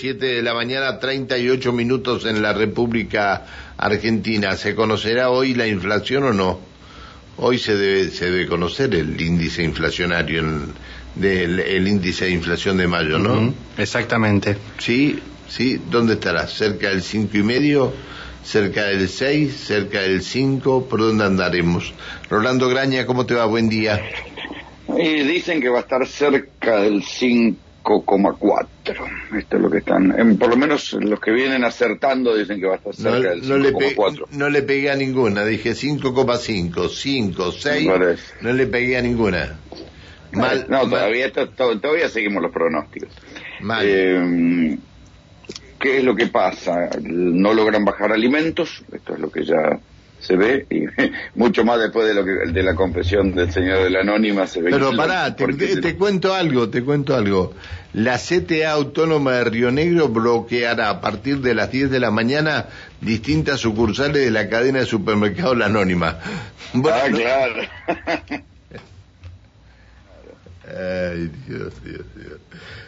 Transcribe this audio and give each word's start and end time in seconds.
7 0.00 0.24
de 0.24 0.42
la 0.42 0.54
mañana, 0.54 0.98
38 0.98 1.72
minutos 1.72 2.24
en 2.24 2.40
la 2.40 2.54
República 2.54 3.44
Argentina. 3.76 4.56
¿Se 4.56 4.74
conocerá 4.74 5.28
hoy 5.28 5.52
la 5.52 5.66
inflación 5.66 6.24
o 6.24 6.32
no? 6.32 6.58
Hoy 7.36 7.58
se 7.58 7.76
debe, 7.76 8.08
se 8.08 8.30
debe 8.30 8.46
conocer 8.46 8.94
el 8.94 9.20
índice 9.20 9.62
inflacionario, 9.62 10.40
el, 10.40 10.60
del, 11.16 11.60
el 11.60 11.86
índice 11.86 12.24
de 12.24 12.30
inflación 12.30 12.78
de 12.78 12.86
mayo, 12.86 13.18
¿no? 13.18 13.52
Exactamente. 13.76 14.56
Sí, 14.78 15.18
sí. 15.48 15.78
¿Dónde 15.90 16.14
estará? 16.14 16.46
¿Cerca 16.46 16.88
del 16.88 17.02
cinco 17.02 17.36
y 17.36 17.42
medio? 17.42 17.92
¿Cerca 18.42 18.84
del 18.84 19.06
6? 19.06 19.54
¿Cerca 19.54 20.00
del 20.00 20.22
5? 20.22 20.86
¿Por 20.88 21.00
dónde 21.00 21.24
andaremos? 21.24 21.92
Rolando 22.30 22.70
Graña, 22.70 23.04
¿cómo 23.04 23.26
te 23.26 23.34
va? 23.34 23.44
Buen 23.44 23.68
día. 23.68 24.00
Y 24.88 25.24
dicen 25.24 25.60
que 25.60 25.68
va 25.68 25.80
a 25.80 25.82
estar 25.82 26.06
cerca 26.06 26.78
del 26.78 27.04
5,4. 27.82 28.66
Esto 29.38 29.56
es 29.56 29.62
lo 29.62 29.70
que 29.70 29.78
están, 29.78 30.18
en, 30.18 30.38
por 30.38 30.48
lo 30.50 30.56
menos 30.56 30.92
los 30.94 31.20
que 31.20 31.30
vienen 31.30 31.64
acertando 31.64 32.36
dicen 32.36 32.60
que 32.60 32.66
va 32.66 32.74
a 32.74 32.76
estar 32.76 32.94
cerca 32.94 33.30
del 33.30 33.48
no, 33.48 33.58
le 33.58 33.72
5,4. 33.72 34.26
no 34.32 34.48
le 34.48 34.62
pegué 34.62 34.90
a 34.90 34.96
ninguna, 34.96 35.44
dije 35.44 35.70
5,5, 35.72 36.88
5, 36.88 37.52
6, 37.52 37.88
Parece. 37.88 38.34
no 38.40 38.52
le 38.52 38.66
pegué 38.66 38.96
a 38.96 39.02
ninguna. 39.02 39.58
Mal, 40.32 40.66
no, 40.68 40.86
mal, 40.86 40.90
todavía, 40.90 41.32
todavía 41.32 42.08
seguimos 42.08 42.42
los 42.42 42.52
pronósticos. 42.52 43.10
mal. 43.60 43.84
Eh, 43.86 44.78
¿Qué 45.80 45.96
es 45.96 46.04
lo 46.04 46.14
que 46.14 46.26
pasa? 46.26 46.90
No 47.00 47.54
logran 47.54 47.86
bajar 47.86 48.12
alimentos, 48.12 48.84
esto 48.92 49.14
es 49.14 49.18
lo 49.18 49.30
que 49.30 49.44
ya 49.44 49.80
se 50.20 50.36
ve, 50.36 50.66
y 50.70 50.84
mucho 51.38 51.64
más 51.64 51.80
después 51.80 52.06
de 52.06 52.14
lo 52.14 52.24
que 52.24 52.52
de 52.52 52.62
la 52.62 52.74
confesión 52.74 53.34
del 53.34 53.50
señor 53.52 53.82
de 53.84 53.90
la 53.90 54.00
anónima 54.00 54.46
se 54.46 54.60
ve. 54.62 54.70
Pero 54.70 54.90
que- 54.90 54.96
pará, 54.96 55.34
te, 55.34 55.96
cuento 55.96 56.34
algo, 56.34 56.68
te 56.68 56.82
cuento 56.82 57.16
algo. 57.16 57.54
La 57.92 58.18
CTA 58.18 58.70
Autónoma 58.72 59.32
de 59.32 59.44
Río 59.44 59.70
Negro 59.72 60.08
bloqueará 60.08 60.90
a 60.90 61.00
partir 61.00 61.38
de 61.38 61.54
las 61.54 61.72
10 61.72 61.90
de 61.90 61.98
la 62.00 62.10
mañana 62.12 62.66
distintas 63.00 63.58
sucursales 63.60 64.22
de 64.24 64.30
la 64.30 64.48
cadena 64.48 64.78
de 64.78 64.86
supermercados 64.86 65.56
La 65.58 65.66
Anónima. 65.66 66.18
Bueno, 66.72 66.96
Ah, 67.02 67.08
claro. 67.10 67.62
Ay, 70.72 71.30
Dios, 71.48 71.72
Dios, 71.84 72.04
Dios. 72.14 72.38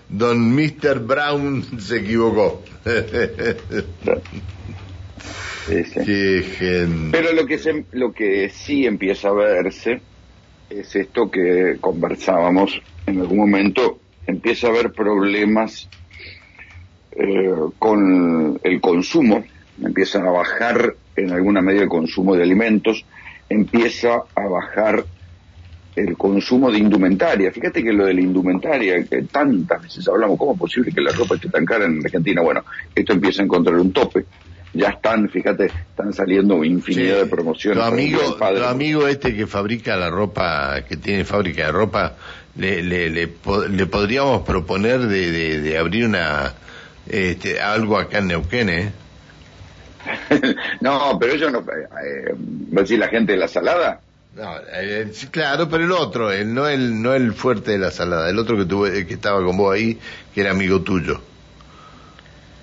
Don 0.08 0.54
Mr. 0.54 1.00
Brown 1.00 1.64
se 1.80 1.96
equivocó. 1.96 2.62
Sí, 5.66 5.84
sí. 5.84 6.00
Qué 6.04 6.42
gente. 6.58 7.18
Pero 7.18 7.32
lo 7.32 7.46
que, 7.46 7.58
se, 7.58 7.84
lo 7.92 8.12
que 8.12 8.48
sí 8.50 8.86
empieza 8.86 9.28
a 9.28 9.32
verse 9.32 10.00
es 10.70 10.96
esto 10.96 11.30
que 11.30 11.76
conversábamos 11.80 12.80
en 13.06 13.20
algún 13.20 13.38
momento, 13.38 14.00
empieza 14.26 14.68
a 14.68 14.70
haber 14.70 14.92
problemas 14.92 15.88
eh, 17.12 17.50
con 17.78 18.58
el 18.62 18.80
consumo, 18.80 19.44
empieza 19.82 20.20
a 20.20 20.30
bajar 20.30 20.94
en 21.16 21.30
alguna 21.30 21.60
medida 21.60 21.82
el 21.82 21.88
consumo 21.88 22.34
de 22.34 22.42
alimentos, 22.42 23.04
empieza 23.48 24.22
a 24.34 24.46
bajar 24.46 25.04
el 25.94 26.16
consumo 26.16 26.70
de 26.70 26.78
indumentaria. 26.78 27.52
Fíjate 27.52 27.82
que 27.82 27.92
lo 27.92 28.06
de 28.06 28.14
la 28.14 28.22
indumentaria, 28.22 29.04
que 29.04 29.22
tantas 29.24 29.82
veces 29.82 30.08
hablamos, 30.08 30.38
¿cómo 30.38 30.54
es 30.54 30.58
posible 30.58 30.90
que 30.90 31.02
la 31.02 31.12
ropa 31.12 31.34
esté 31.34 31.50
tan 31.50 31.66
cara 31.66 31.84
en 31.84 32.00
Argentina? 32.02 32.40
Bueno, 32.40 32.64
esto 32.94 33.12
empieza 33.12 33.42
a 33.42 33.44
encontrar 33.44 33.76
un 33.76 33.92
tope. 33.92 34.24
Ya 34.74 34.88
están, 34.88 35.28
fíjate, 35.28 35.66
están 35.66 36.12
saliendo 36.14 36.64
infinidad 36.64 37.14
Sí, 37.16 37.20
de 37.20 37.26
promociones. 37.26 37.78
Tu 37.78 37.84
amigo, 37.88 38.20
el 38.22 38.34
padre- 38.38 38.60
tu 38.60 38.64
amigo 38.64 39.06
este 39.06 39.34
que 39.36 39.46
fabrica 39.46 39.96
la 39.96 40.08
ropa, 40.08 40.82
que 40.88 40.96
tiene 40.96 41.24
fábrica 41.24 41.66
de 41.66 41.72
ropa, 41.72 42.14
le, 42.56 42.82
le, 42.82 43.10
le, 43.10 43.28
le 43.70 43.86
podríamos 43.86 44.42
proponer 44.42 45.00
de, 45.00 45.30
de, 45.30 45.60
de 45.60 45.78
abrir 45.78 46.06
una 46.06 46.54
este, 47.08 47.60
algo 47.60 47.98
acá 47.98 48.18
en 48.18 48.28
Neuquén, 48.28 48.68
¿eh? 48.70 48.92
no, 50.80 51.18
pero 51.20 51.34
ellos 51.34 51.52
no... 51.52 51.58
Eh, 51.60 51.64
eh, 52.04 52.34
¿Va 52.74 52.80
a 52.80 52.82
decir 52.82 52.98
la 52.98 53.08
gente 53.08 53.32
de 53.32 53.38
la 53.38 53.48
salada? 53.48 54.00
No, 54.34 54.54
eh, 54.72 55.12
claro, 55.30 55.68
pero 55.68 55.84
el 55.84 55.92
otro, 55.92 56.32
el, 56.32 56.54
no 56.54 56.66
el 56.66 57.02
no 57.02 57.12
el 57.14 57.34
fuerte 57.34 57.72
de 57.72 57.78
la 57.78 57.90
salada, 57.90 58.30
el 58.30 58.38
otro 58.38 58.56
que 58.56 58.64
tuve, 58.64 59.06
que 59.06 59.14
estaba 59.14 59.44
con 59.44 59.56
vos 59.58 59.74
ahí, 59.74 59.98
que 60.34 60.40
era 60.40 60.52
amigo 60.52 60.80
tuyo. 60.80 61.20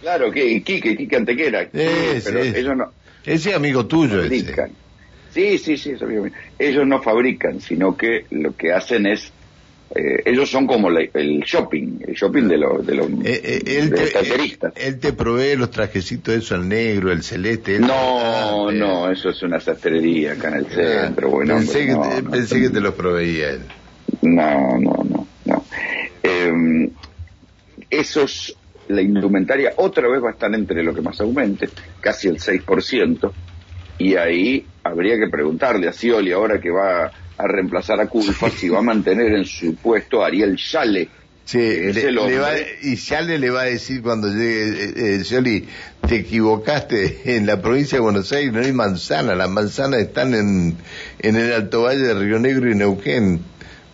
Claro, 0.09 0.31
que 0.31 0.63
Quique, 0.63 0.97
Quique 0.97 1.15
Antequera. 1.15 1.61
Ese, 1.71 2.21
pero 2.23 2.39
ese. 2.39 2.59
ellos 2.59 2.75
no 2.75 2.93
Ese 3.23 3.53
amigo 3.53 3.85
tuyo, 3.85 4.23
ese. 4.23 4.41
fabrican. 4.43 4.71
Sí, 5.31 5.59
sí, 5.59 5.77
sí, 5.77 5.91
mismo. 5.91 6.25
ellos 6.57 6.87
no 6.87 6.99
fabrican, 7.03 7.59
sino 7.61 7.95
que 7.95 8.25
lo 8.31 8.55
que 8.55 8.73
hacen 8.73 9.05
es... 9.05 9.31
eh, 9.93 10.23
ellos 10.25 10.49
son 10.49 10.65
como 10.65 10.89
la- 10.89 11.05
el 11.13 11.41
shopping, 11.41 11.99
el 12.07 12.15
shopping 12.15 12.47
de 12.47 12.57
los 12.57 12.87
de 12.87 12.95
los, 12.95 13.07
Eh, 13.23 13.41
eh, 13.43 13.61
él, 13.67 13.91
de 13.91 13.97
los 14.01 14.11
te, 14.11 14.13
talleristas. 14.13 14.73
él- 14.75 14.83
él 14.95 14.99
te 14.99 15.13
provee 15.13 15.55
los 15.55 15.69
trajecitos, 15.69 16.33
eso, 16.33 16.55
el 16.55 16.67
negro, 16.67 17.11
el 17.11 17.21
celeste. 17.21 17.79
No, 17.79 17.93
Ah, 17.93 18.67
eh. 18.71 18.75
no, 18.75 19.11
eso 19.11 19.29
es 19.29 19.43
una 19.43 19.59
sastrería 19.59 20.31
acá 20.33 20.47
en 20.47 20.55
el 20.55 20.65
centro. 20.71 21.29
Bueno, 21.29 21.53
pensé, 21.53 21.85
que, 21.85 21.93
hombre, 21.93 22.15
te- 22.15 22.23
no, 22.23 22.31
pensé 22.31 22.55
no, 22.55 22.61
que 22.63 22.69
te 22.71 22.81
los 22.81 22.93
proveía 22.95 23.49
él. 23.51 23.61
No, 24.23 24.79
no, 24.79 25.03
no, 25.07 25.27
no. 25.45 25.67
Eh, 26.23 26.89
esos, 27.91 28.57
la 28.89 29.01
indumentaria 29.01 29.73
otra 29.77 30.07
vez 30.09 30.22
va 30.23 30.29
a 30.29 30.33
estar 30.33 30.53
entre 30.53 30.83
lo 30.83 30.94
que 30.94 31.01
más 31.01 31.19
aumente, 31.22 31.69
casi 32.01 32.27
el 32.27 32.38
6%, 32.39 33.31
y 34.00 34.16
ahí 34.16 34.66
habría 34.83 35.17
que 35.17 35.27
preguntarle 35.29 35.88
a 35.88 35.94
Scioli, 35.94 36.31
ahora 36.31 36.59
que 36.59 36.69
va 36.72 37.11
a 37.38 37.47
reemplazar 37.47 38.00
a 38.01 38.07
Culfa, 38.07 38.50
si 38.50 38.67
va 38.69 38.79
a 38.79 38.81
mantener 38.81 39.33
en 39.33 39.45
su 39.45 39.75
puesto 39.75 40.23
a 40.23 40.27
Ariel 40.27 40.57
Yale. 40.57 41.07
Sí, 41.45 41.57
que 41.57 41.89
es 41.89 41.95
le- 41.95 42.01
el 42.09 42.16
le 42.16 42.22
hombre. 42.22 42.38
va- 42.39 42.53
y 42.83 42.95
Yale 42.95 43.39
le 43.39 43.50
va 43.50 43.61
a 43.61 43.66
decir 43.66 44.01
cuando 44.01 44.27
llegue, 44.27 44.83
eh, 44.83 44.94
eh, 45.16 45.23
Scioli, 45.23 45.67
te 46.07 46.16
equivocaste, 46.17 47.21
en 47.38 47.45
la 47.45 47.61
provincia 47.61 47.97
de 47.97 48.01
Buenos 48.03 48.31
Aires 48.33 48.53
no 48.53 48.59
hay 48.61 48.73
manzana, 48.73 49.35
las 49.35 49.50
manzanas 49.50 50.00
están 50.01 50.33
en, 50.33 50.75
en 51.19 51.35
el 51.35 51.53
Alto 51.53 51.83
Valle 51.83 52.01
de 52.07 52.13
Río 52.16 52.39
Negro 52.39 52.69
y 52.71 52.75
Neuquén. 52.75 53.39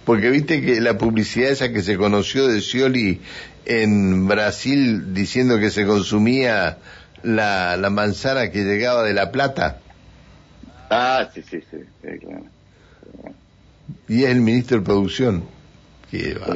Porque 0.05 0.29
viste 0.29 0.61
que 0.61 0.79
la 0.81 0.97
publicidad 0.99 1.49
esa 1.49 1.71
que 1.73 1.81
se 1.81 1.97
conoció 1.97 2.47
de 2.47 2.61
Scioli 2.61 3.21
en 3.65 4.27
Brasil 4.27 5.13
diciendo 5.13 5.59
que 5.59 5.69
se 5.69 5.85
consumía 5.85 6.77
la, 7.23 7.77
la 7.77 7.89
manzana 7.89 8.51
que 8.51 8.63
llegaba 8.63 9.03
de 9.03 9.13
La 9.13 9.31
Plata, 9.31 9.79
Ah, 10.89 11.27
sí, 11.33 11.41
sí, 11.41 11.59
sí, 11.71 11.77
sí, 12.01 12.19
claro. 12.19 12.43
y 14.07 14.23
es 14.23 14.29
el 14.29 14.41
ministro 14.41 14.77
de 14.79 14.83
Producción. 14.85 15.43
Qué 16.11 16.35
va. 16.35 16.55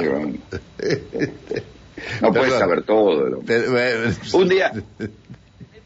No 2.22 2.32
puedes 2.32 2.54
saber 2.54 2.82
todo. 2.84 3.40
Pero, 3.46 3.72
bueno, 3.72 4.14
Un 4.32 4.48
día, 4.48 4.72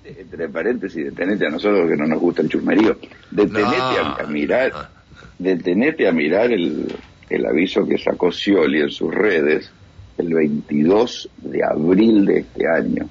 entre 0.05 0.49
paréntesis, 0.49 1.05
detenete 1.07 1.47
a 1.47 1.51
nosotros 1.51 1.89
que 1.91 1.97
no 1.97 2.07
nos 2.07 2.21
gusta 2.21 2.43
el 2.43 2.49
chusmerío, 2.49 2.99
detenete 3.33 3.77
No. 3.77 3.83
a, 3.83 4.17
a 4.21 4.27
mirar, 4.27 4.91
detenete 5.39 6.07
a 6.07 6.13
mirar 6.13 6.53
el, 6.53 6.95
el 7.31 7.47
aviso 7.47 7.85
que 7.87 7.99
sacó 7.99 8.31
Scioli 8.31 8.83
en 8.83 8.91
sus 8.91 9.13
redes 9.13 9.71
el 10.19 10.33
22 10.35 11.31
de 11.37 11.65
abril 11.65 12.25
de 12.27 12.39
este 12.41 12.67
año, 12.69 13.09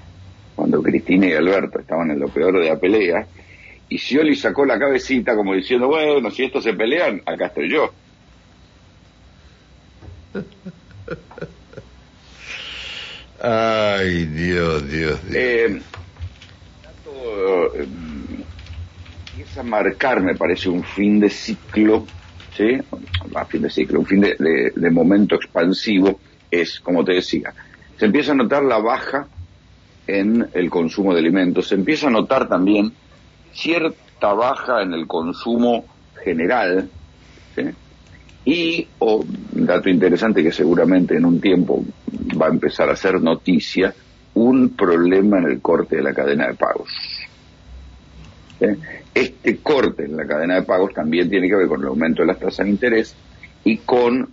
cuando 0.56 0.82
Cristina 0.82 1.28
y 1.28 1.34
Alberto 1.34 1.80
estaban 1.80 2.12
en 2.12 2.20
lo 2.20 2.30
peor 2.30 2.60
de 2.60 2.70
la 2.70 2.80
pelea, 2.80 3.28
y 3.90 3.98
Scioli 3.98 4.36
sacó 4.36 4.66
la 4.66 4.80
cabecita 4.80 5.36
como 5.36 5.54
diciendo, 5.54 5.88
bueno, 5.88 6.32
si 6.32 6.44
estos 6.46 6.64
se 6.64 6.74
pelean, 6.74 7.22
acá 7.26 7.48
estoy 7.48 7.70
yo. 7.70 7.94
Ay, 13.42 14.26
Dios, 14.26 14.90
Dios, 14.90 15.20
Dios. 15.30 15.36
Eh, 15.36 15.82
eh, 17.76 17.86
empieza 19.32 19.60
a 19.62 19.64
marcar, 19.64 20.22
me 20.22 20.36
parece, 20.36 20.70
un 20.70 20.84
fin 20.84 21.20
de 21.20 21.30
ciclo, 21.30 22.06
¿sí? 22.56 22.78
Va, 23.36 23.46
fin 23.46 23.62
de 23.64 23.70
ciclo, 23.70 24.00
un 24.00 24.06
fin 24.06 24.22
de, 24.22 24.36
de- 24.40 24.72
de 24.76 24.90
momento 24.92 25.36
expansivo, 25.36 26.20
es, 26.62 26.80
como 26.80 27.04
te 27.04 27.14
decía, 27.14 27.54
se 27.98 28.06
empieza 28.06 28.32
a 28.32 28.36
notar 28.36 28.64
la 28.64 28.80
baja 28.80 29.28
en 30.08 30.48
el 30.54 30.70
consumo 30.70 31.14
de 31.14 31.20
alimentos, 31.20 31.68
se 31.68 31.76
empieza 31.76 32.08
a 32.08 32.12
notar 32.12 32.48
también 32.48 32.92
cierta 33.54 34.34
baja 34.34 34.82
en 34.82 34.94
el 34.94 35.08
consumo 35.08 35.86
general. 36.24 36.90
Y, 38.46 38.88
o, 39.00 39.24
dato 39.54 39.90
interesante 39.90 40.44
que 40.44 40.52
seguramente 40.52 41.16
en 41.16 41.26
un 41.26 41.40
tiempo 41.40 41.86
va 42.40 42.48
a 42.48 42.50
empezar 42.50 42.90
a 42.90 42.96
ser 42.96 43.22
noticia, 43.22 43.94
un 44.34 44.70
problema 44.70 45.38
en 45.38 45.46
el 45.46 45.62
corte 45.62 45.98
de 45.98 46.04
la 46.04 46.14
cadena 46.14 46.48
de 46.48 46.56
pagos. 46.56 46.90
Este 49.14 49.58
corte 49.58 50.06
en 50.06 50.18
la 50.18 50.26
cadena 50.26 50.56
de 50.56 50.64
pagos 50.64 50.94
también 50.94 51.30
tiene 51.30 51.48
que 51.48 51.56
ver 51.56 51.68
con 51.68 51.82
el 51.82 51.88
aumento 51.88 52.22
de 52.22 52.28
las 52.28 52.40
tasas 52.40 52.66
de 52.66 52.72
interés 52.72 53.16
y 53.64 53.78
con 53.78 54.30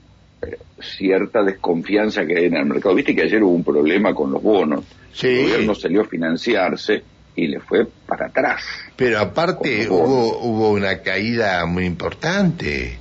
cierta 0.80 1.42
desconfianza 1.42 2.24
que 2.26 2.36
hay 2.38 2.44
en 2.46 2.56
el 2.56 2.66
mercado. 2.66 2.94
Viste 2.94 3.14
que 3.14 3.22
ayer 3.22 3.42
hubo 3.42 3.52
un 3.54 3.64
problema 3.64 4.14
con 4.14 4.30
los 4.32 4.42
bonos. 4.42 4.84
Sí. 5.12 5.28
El 5.28 5.42
gobierno 5.44 5.74
salió 5.74 6.00
a 6.02 6.04
financiarse 6.04 7.02
y 7.36 7.46
le 7.48 7.60
fue 7.60 7.86
para 8.06 8.26
atrás. 8.26 8.62
Pero 8.96 9.18
aparte 9.18 9.88
hubo, 9.88 10.38
hubo 10.40 10.70
una 10.72 10.98
caída 11.02 11.64
muy 11.66 11.84
importante. 11.84 12.98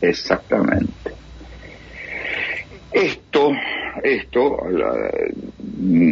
Exactamente. 0.00 1.12
Esto, 2.92 3.50
esto, 4.02 4.56
la- 4.70 5.10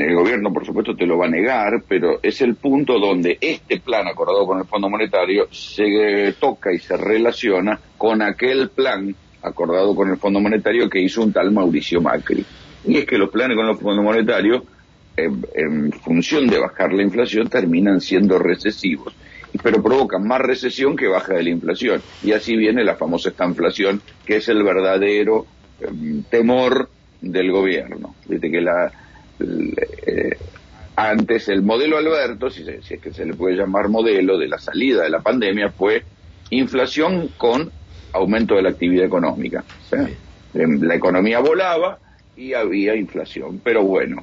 el 0.05 0.15
gobierno, 0.15 0.53
por 0.53 0.67
supuesto, 0.67 0.95
te 0.95 1.07
lo 1.07 1.17
va 1.19 1.27
a 1.27 1.31
negar, 1.31 1.83
pero 1.89 2.19
es 2.23 2.41
el 2.43 2.57
punto 2.57 2.99
donde 2.99 3.39
este 3.41 3.81
plan 3.81 4.07
acordado 4.07 4.47
con 4.47 4.59
el 4.59 4.67
Fondo 4.67 4.91
Monetario 4.91 5.49
se 5.51 6.35
toca 6.39 6.73
y 6.73 6.79
se 6.79 6.97
relaciona 6.97 7.79
con 7.97 8.21
aquel 8.21 8.69
plan 8.71 9.15
acordado 9.45 9.95
con 9.95 10.11
el 10.11 10.17
Fondo 10.17 10.41
Monetario 10.41 10.89
que 10.89 11.01
hizo 11.01 11.23
un 11.23 11.33
tal 11.33 11.53
Mauricio 11.53 12.01
Macri. 12.01 12.45
Y 12.87 12.97
es 12.99 13.07
que 13.07 13.19
los 13.19 13.31
planes 13.31 13.57
con 13.57 13.69
el 13.69 13.77
Fondo 13.77 14.03
Monetario, 14.03 14.65
en, 15.17 15.93
función 15.93 16.47
de 16.47 16.59
bajar 16.59 16.93
la 16.93 17.03
inflación, 17.03 17.49
terminan 17.49 18.01
siendo 18.01 18.39
recesivos, 18.39 19.15
pero 19.63 19.83
provocan 19.83 20.27
más 20.27 20.41
recesión 20.41 20.97
que 20.97 21.07
baja 21.07 21.35
de 21.35 21.45
la 21.45 21.51
inflación. 21.51 22.03
Y 22.23 22.33
así 22.33 22.57
viene 22.57 22.85
la 22.85 22.97
famosa 22.97 23.29
estanflación, 23.29 24.01
que 24.25 24.37
es 24.37 24.49
el 24.49 24.63
verdadero 24.63 25.47
em, 25.81 26.23
temor 26.25 26.89
del 27.21 27.53
gobierno. 27.53 28.15
Viste 28.27 28.51
que 28.51 28.61
la, 28.61 28.93
eh, 29.41 30.37
antes 30.97 31.49
el 31.49 31.63
modelo 31.63 31.99
Alberto, 31.99 32.51
si, 32.51 32.65
es 32.69 33.01
que 33.01 33.13
se 33.13 33.25
le 33.25 33.35
puede 33.35 33.57
llamar 33.57 33.89
modelo 33.89 34.39
de 34.39 34.49
la 34.49 34.59
salida 34.59 35.03
de 35.03 35.11
la 35.11 35.21
pandemia, 35.21 35.71
fue 35.71 36.05
inflación 36.51 37.31
con 37.37 37.71
aumento 38.15 38.57
de 38.57 38.63
la 38.63 38.71
actividad 38.71 39.05
económica. 39.05 39.65
La 40.55 40.95
economía 40.95 41.41
volaba 41.41 41.99
y 42.37 42.55
había 42.55 42.95
inflación. 42.95 43.61
Pero 43.63 43.83
bueno, 43.83 44.23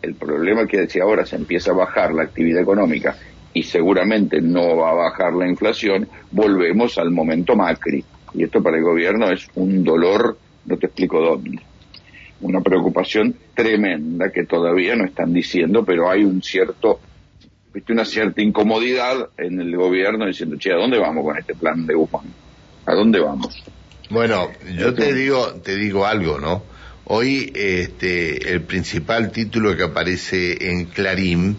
el 0.00 0.14
problema 0.14 0.62
es 0.62 0.68
que 0.68 0.88
si 0.88 1.00
ahora 1.00 1.26
se 1.26 1.36
empieza 1.36 1.72
a 1.72 1.74
bajar 1.74 2.12
la 2.12 2.22
actividad 2.22 2.62
económica 2.62 3.16
y 3.52 3.64
seguramente 3.64 4.40
no 4.40 4.76
va 4.76 4.90
a 4.90 4.94
bajar 4.94 5.32
la 5.34 5.48
inflación, 5.48 6.08
volvemos 6.30 6.98
al 6.98 7.10
momento 7.10 7.56
Macri. 7.56 8.04
Y 8.34 8.44
esto 8.44 8.62
para 8.62 8.76
el 8.76 8.82
gobierno 8.82 9.30
es 9.30 9.48
un 9.54 9.82
dolor, 9.82 10.38
no 10.66 10.76
te 10.76 10.86
explico 10.86 11.20
dónde 11.20 11.58
una 12.42 12.60
preocupación 12.60 13.34
tremenda 13.54 14.30
que 14.30 14.44
todavía 14.44 14.96
no 14.96 15.04
están 15.04 15.32
diciendo, 15.32 15.84
pero 15.84 16.10
hay 16.10 16.24
un 16.24 16.42
cierto, 16.42 17.00
una 17.88 18.04
cierta 18.04 18.42
incomodidad 18.42 19.30
en 19.38 19.60
el 19.60 19.76
gobierno 19.76 20.26
diciendo, 20.26 20.56
che, 20.58 20.72
¿a 20.72 20.76
dónde 20.76 20.98
vamos 20.98 21.24
con 21.24 21.38
este 21.38 21.54
plan 21.54 21.86
de 21.86 21.94
Guzmán? 21.94 22.24
¿A 22.86 22.94
dónde 22.94 23.20
vamos? 23.20 23.62
Bueno, 24.10 24.50
yo 24.76 24.92
te 24.94 25.14
digo, 25.14 25.54
te 25.64 25.76
digo 25.76 26.06
algo, 26.06 26.38
¿no? 26.38 26.62
Hoy 27.04 27.52
este, 27.54 28.52
el 28.52 28.62
principal 28.62 29.32
título 29.32 29.76
que 29.76 29.84
aparece 29.84 30.70
en 30.70 30.86
Clarín 30.86 31.56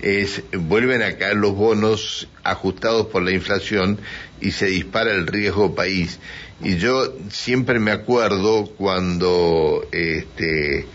es 0.00 0.42
vuelven 0.52 1.02
a 1.02 1.16
caer 1.16 1.36
los 1.36 1.54
bonos 1.54 2.28
ajustados 2.42 3.06
por 3.06 3.22
la 3.22 3.32
inflación 3.32 3.98
y 4.40 4.52
se 4.52 4.66
dispara 4.66 5.12
el 5.12 5.26
riesgo 5.26 5.74
país. 5.74 6.18
Y 6.62 6.76
yo 6.76 7.12
siempre 7.30 7.78
me 7.78 7.90
acuerdo 7.90 8.66
cuando 8.66 9.86
este, 9.92 10.86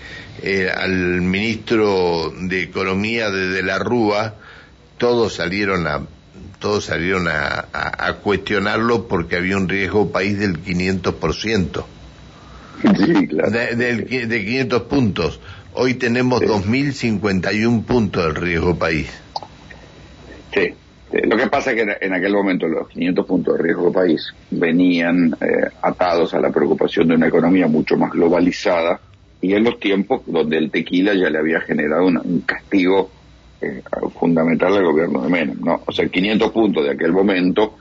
eh, 0.42 0.72
al 0.76 1.22
ministro 1.22 2.34
de 2.36 2.64
Economía 2.64 3.30
de, 3.30 3.50
de 3.50 3.64
la 3.64 3.80
Rúa, 3.80 4.36
todos 4.98 5.36
salieron 5.36 5.88
a 5.88 6.08
todos 6.62 6.86
salieron 6.86 7.28
a, 7.28 7.66
a, 7.74 8.14
cuestionarlo 8.18 9.08
porque 9.08 9.36
había 9.36 9.58
un 9.58 9.68
riesgo 9.68 10.12
país 10.12 10.40
del 10.40 10.64
500%. 10.64 11.84
Sí, 12.82 13.28
claro. 13.28 13.52
De, 13.52 13.76
de 14.28 14.46
500 14.46 14.82
puntos. 14.84 15.42
Hoy 15.74 15.96
tenemos 15.96 16.40
sí. 16.40 16.46
2.051 16.46 17.84
puntos 17.84 18.24
del 18.24 18.36
riesgo 18.36 18.76
país. 18.76 19.10
Sí. 20.54 20.74
Eh, 21.12 21.28
lo 21.28 21.36
que 21.36 21.48
pasa 21.48 21.72
es 21.72 21.84
que 21.84 21.98
en 22.06 22.14
aquel 22.14 22.34
momento 22.34 22.68
los 22.68 22.88
500 22.90 23.26
puntos 23.26 23.58
de 23.58 23.64
riesgo 23.64 23.92
país 23.92 24.34
venían 24.52 25.36
eh, 25.42 25.68
atados 25.82 26.34
a 26.36 26.40
la 26.40 26.52
preocupación 26.52 27.08
de 27.08 27.16
una 27.16 27.28
economía 27.28 27.68
mucho 27.68 27.98
más 27.98 28.12
globalizada 28.12 29.02
y 29.42 29.54
en 29.54 29.64
los 29.64 29.80
tiempos 29.80 30.22
donde 30.28 30.58
el 30.58 30.70
tequila 30.70 31.16
ya 31.16 31.30
le 31.30 31.40
había 31.40 31.60
generado 31.62 32.06
un 32.06 32.42
castigo 32.46 33.10
eh, 33.62 33.82
fundamental 34.20 34.76
al 34.76 34.86
gobierno 34.86 35.22
de 35.22 35.30
Menem. 35.30 35.60
¿no? 35.62 35.82
O 35.86 35.92
sea, 35.92 36.08
500 36.08 36.52
puntos 36.52 36.84
de 36.84 36.92
aquel 36.92 37.12
momento 37.12 37.78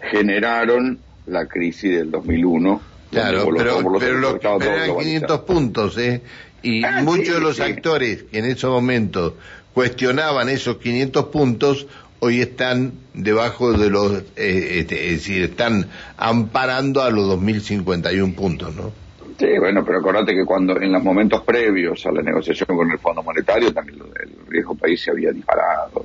generaron 0.00 0.98
la 1.26 1.46
crisis 1.46 1.98
del 1.98 2.10
2001. 2.10 2.80
Claro, 3.10 3.48
pero, 3.56 3.78
pero, 3.98 4.18
lo, 4.18 4.38
eran 4.60 4.96
500 4.96 5.40
puntos, 5.40 5.98
¿eh? 5.98 6.22
Y 6.62 6.84
ah, 6.84 7.02
muchos 7.04 7.34
de 7.34 7.40
los 7.40 7.60
actores 7.60 8.24
que 8.24 8.38
en 8.38 8.46
esos 8.46 8.70
momentos 8.70 9.34
cuestionaban 9.72 10.48
esos 10.48 10.78
500 10.78 11.26
puntos 11.26 11.86
hoy 12.20 12.40
están 12.40 12.92
debajo 13.12 13.72
de 13.72 13.90
los, 13.90 14.12
eh, 14.36 14.78
este, 14.78 15.08
es 15.08 15.12
decir, 15.12 15.42
están 15.42 15.86
amparando 16.16 17.02
a 17.02 17.10
los 17.10 17.38
2.051 17.38 18.34
puntos, 18.34 18.74
¿no? 18.74 18.92
Sí, 19.38 19.46
bueno, 19.58 19.84
pero 19.84 19.98
acordate 19.98 20.32
que 20.32 20.44
cuando 20.44 20.80
en 20.80 20.92
los 20.92 21.02
momentos 21.02 21.42
previos 21.42 22.06
a 22.06 22.12
la 22.12 22.22
negociación 22.22 22.76
con 22.76 22.90
el 22.90 22.98
Fondo 22.98 23.22
Monetario 23.22 23.72
también 23.72 23.98
el 23.98 24.43
riesgo 24.54 24.74
país 24.74 25.00
se 25.00 25.10
había 25.10 25.32
disparado. 25.32 26.04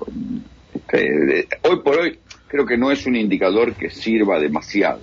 Este, 0.74 1.48
hoy 1.64 1.80
por 1.84 2.00
hoy 2.00 2.20
creo 2.48 2.66
que 2.66 2.78
no 2.78 2.92
es 2.92 3.06
un 3.06 3.16
indicador 3.16 3.74
que 3.74 3.90
sirva 3.90 4.40
demasiado. 4.40 5.02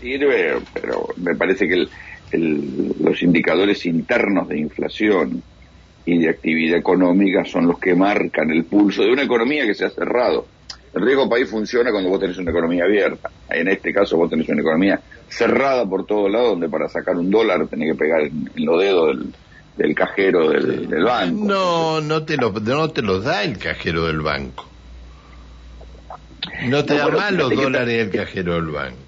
Sirve, 0.00 0.58
pero 0.74 1.08
me 1.16 1.34
parece 1.34 1.68
que 1.68 1.86
los 2.32 3.22
indicadores 3.22 3.84
internos 3.86 4.48
de 4.48 4.58
inflación, 4.58 5.42
y 6.04 6.18
de 6.18 6.30
actividad 6.30 6.78
económica 6.78 7.44
son 7.44 7.66
los 7.66 7.78
que 7.78 7.94
marcan 7.94 8.50
el 8.50 8.64
pulso 8.64 9.02
de 9.02 9.12
una 9.12 9.22
economía 9.22 9.66
que 9.66 9.74
se 9.74 9.84
ha 9.84 9.90
cerrado. 9.90 10.46
El 10.94 11.02
riesgo 11.02 11.28
país 11.28 11.48
funciona 11.48 11.90
cuando 11.90 12.10
vos 12.10 12.20
tenés 12.20 12.36
una 12.38 12.50
economía 12.50 12.84
abierta. 12.84 13.30
En 13.48 13.68
este 13.68 13.92
caso 13.92 14.16
vos 14.16 14.28
tenés 14.28 14.48
una 14.48 14.60
economía 14.60 15.00
cerrada 15.28 15.88
por 15.88 16.04
todos 16.04 16.30
lados, 16.30 16.50
donde 16.50 16.68
para 16.68 16.88
sacar 16.88 17.16
un 17.16 17.30
dólar 17.30 17.66
tenés 17.68 17.92
que 17.92 17.98
pegar 17.98 18.22
en, 18.22 18.50
los 18.56 18.80
dedos 18.80 19.16
del, 19.16 19.32
cajero 19.94 20.50
del, 20.50 21.04
banco. 21.04 21.44
No, 21.44 22.00
no 22.00 22.24
te, 22.24 22.36
lo, 22.36 22.52
no 22.52 22.90
te 22.90 23.02
los 23.02 23.24
da 23.24 23.42
el 23.42 23.58
cajero 23.58 24.06
del 24.06 24.20
banco. 24.20 24.68
No 26.66 26.84
te 26.84 26.96
da 26.96 27.08
mal 27.08 27.36
los 27.36 27.54
dólares 27.54 28.06
el 28.06 28.10
cajero 28.10 28.54
del 28.54 28.66
banco. 28.66 28.98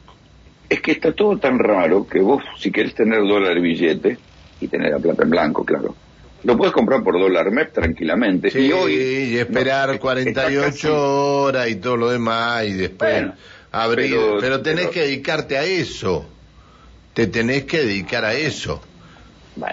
Es 0.68 0.80
que 0.80 0.92
está 0.92 1.12
todo 1.12 1.38
tan 1.38 1.58
raro 1.58 2.06
que 2.06 2.20
vos, 2.20 2.42
si 2.58 2.72
querés 2.72 2.94
tener 2.94 3.20
dólar 3.20 3.60
billete, 3.60 4.18
y 4.60 4.68
tener 4.68 4.92
la 4.92 4.98
plata 4.98 5.22
en 5.22 5.30
blanco, 5.30 5.64
claro, 5.64 5.94
lo 6.42 6.56
puedes 6.56 6.72
comprar 6.72 7.02
por 7.02 7.18
dólar 7.18 7.50
MEP 7.50 7.72
tranquilamente. 7.72 8.50
y 8.60 8.72
hoy. 8.72 8.94
Y 8.94 9.38
esperar 9.38 9.98
48 9.98 11.42
horas 11.42 11.68
y 11.68 11.76
todo 11.76 11.96
lo 11.96 12.10
demás 12.10 12.64
y 12.66 12.72
después 12.74 13.26
abrir. 13.72 14.16
Pero, 14.40 14.60
tenés 14.60 14.88
que 14.88 15.02
dedicarte 15.02 15.56
a 15.56 15.64
eso. 15.64 16.26
Te 17.14 17.28
tenés 17.28 17.64
que 17.64 17.78
dedicar 17.78 18.24
a 18.24 18.34
eso. 18.34 18.82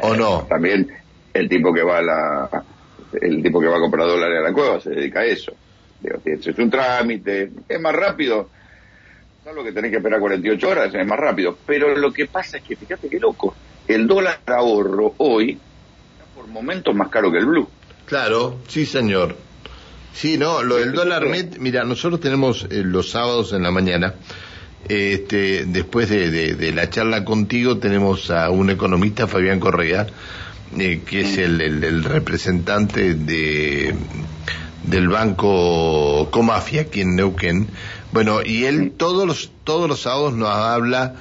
¿O 0.01 0.15
no? 0.15 0.45
También 0.47 0.87
el 1.33 1.49
tipo 1.49 1.73
que 1.73 1.83
va 1.83 1.97
a 1.97 2.01
la. 2.01 2.63
El 3.19 3.43
tipo 3.43 3.59
que 3.59 3.67
va 3.67 3.77
a 3.77 3.81
comprar 3.81 4.07
dólares 4.07 4.39
a 4.39 4.41
la 4.41 4.53
cueva 4.53 4.79
se 4.79 4.91
dedica 4.91 5.19
a 5.21 5.25
eso. 5.25 5.53
es 6.25 6.47
un 6.57 6.69
trámite, 6.69 7.51
es 7.67 7.81
más 7.81 7.93
rápido. 7.93 8.49
Solo 9.43 9.63
que 9.63 9.71
tenés 9.71 9.91
que 9.91 9.97
esperar 9.97 10.19
48 10.19 10.69
horas, 10.69 10.93
es 10.93 11.07
más 11.07 11.19
rápido. 11.19 11.57
Pero 11.65 11.95
lo 11.95 12.13
que 12.13 12.27
pasa 12.27 12.57
es 12.57 12.63
que, 12.63 12.75
fíjate 12.75 13.09
qué 13.09 13.19
loco, 13.19 13.55
el 13.87 14.07
dólar 14.07 14.39
ahorro 14.45 15.15
hoy 15.17 15.57
por 16.35 16.47
momentos 16.47 16.95
más 16.95 17.09
caro 17.09 17.31
que 17.31 17.39
el 17.39 17.45
blue. 17.45 17.67
Claro, 18.05 18.59
sí 18.67 18.85
señor. 18.85 19.35
Sí, 20.13 20.37
no, 20.37 20.61
lo 20.61 20.75
del 20.77 20.91
dólar 20.91 21.25
net, 21.25 21.57
mira, 21.57 21.83
nosotros 21.83 22.19
tenemos 22.19 22.67
eh, 22.69 22.83
los 22.83 23.11
sábados 23.11 23.53
en 23.53 23.63
la 23.63 23.71
mañana, 23.71 24.13
este, 24.89 25.65
después 25.65 26.09
de, 26.09 26.71
la 26.73 26.89
charla 26.89 27.23
contigo 27.23 27.77
tenemos 27.77 28.31
a 28.31 28.49
un 28.49 28.69
economista, 28.69 29.27
Fabián 29.27 29.59
Correa, 29.59 30.07
eh, 30.77 31.01
que 31.05 31.21
es 31.21 31.37
el, 31.37 31.61
el, 31.61 32.03
representante 32.03 33.13
de 33.13 33.95
del 34.83 35.09
banco 35.09 36.29
Comafia 36.31 36.81
aquí 36.81 37.01
en 37.01 37.15
Neuquén. 37.15 37.67
Bueno, 38.11 38.41
y 38.43 38.65
él 38.65 38.93
todos 38.97 39.27
los, 39.27 39.51
todos 39.63 39.87
los 39.87 40.01
sábados 40.01 40.33
nos 40.33 40.49
habla 40.49 41.15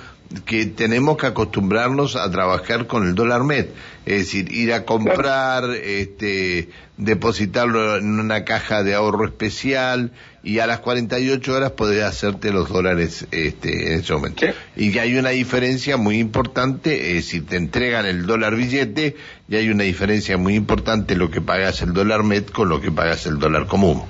que 0.44 0.66
tenemos 0.66 1.16
que 1.16 1.26
acostumbrarnos 1.26 2.14
a 2.14 2.30
trabajar 2.30 2.86
con 2.86 3.06
el 3.06 3.14
dólar 3.16 3.42
MED, 3.42 3.66
es 4.06 4.18
decir, 4.18 4.52
ir 4.52 4.72
a 4.72 4.84
comprar, 4.84 5.64
este, 5.70 6.68
depositarlo 6.96 7.96
en 7.96 8.20
una 8.20 8.44
caja 8.44 8.84
de 8.84 8.94
ahorro 8.94 9.24
especial 9.24 10.12
y 10.44 10.60
a 10.60 10.68
las 10.68 10.80
48 10.80 11.52
horas 11.52 11.72
poder 11.72 12.04
hacerte 12.04 12.52
los 12.52 12.68
dólares 12.68 13.26
este, 13.32 13.92
en 13.92 14.00
ese 14.00 14.12
momento. 14.12 14.46
Y 14.76 14.92
que 14.92 15.00
hay 15.00 15.16
una 15.16 15.30
diferencia 15.30 15.96
muy 15.96 16.18
importante, 16.18 17.10
es 17.10 17.26
decir, 17.26 17.46
te 17.46 17.56
entregan 17.56 18.06
el 18.06 18.26
dólar 18.26 18.54
billete 18.54 19.16
y 19.48 19.56
hay 19.56 19.68
una 19.68 19.82
diferencia 19.82 20.38
muy 20.38 20.54
importante 20.54 21.16
lo 21.16 21.30
que 21.30 21.40
pagas 21.40 21.82
el 21.82 21.92
dólar 21.92 22.22
MED 22.22 22.46
con 22.46 22.68
lo 22.68 22.80
que 22.80 22.92
pagas 22.92 23.26
el 23.26 23.40
dólar 23.40 23.66
común 23.66 24.02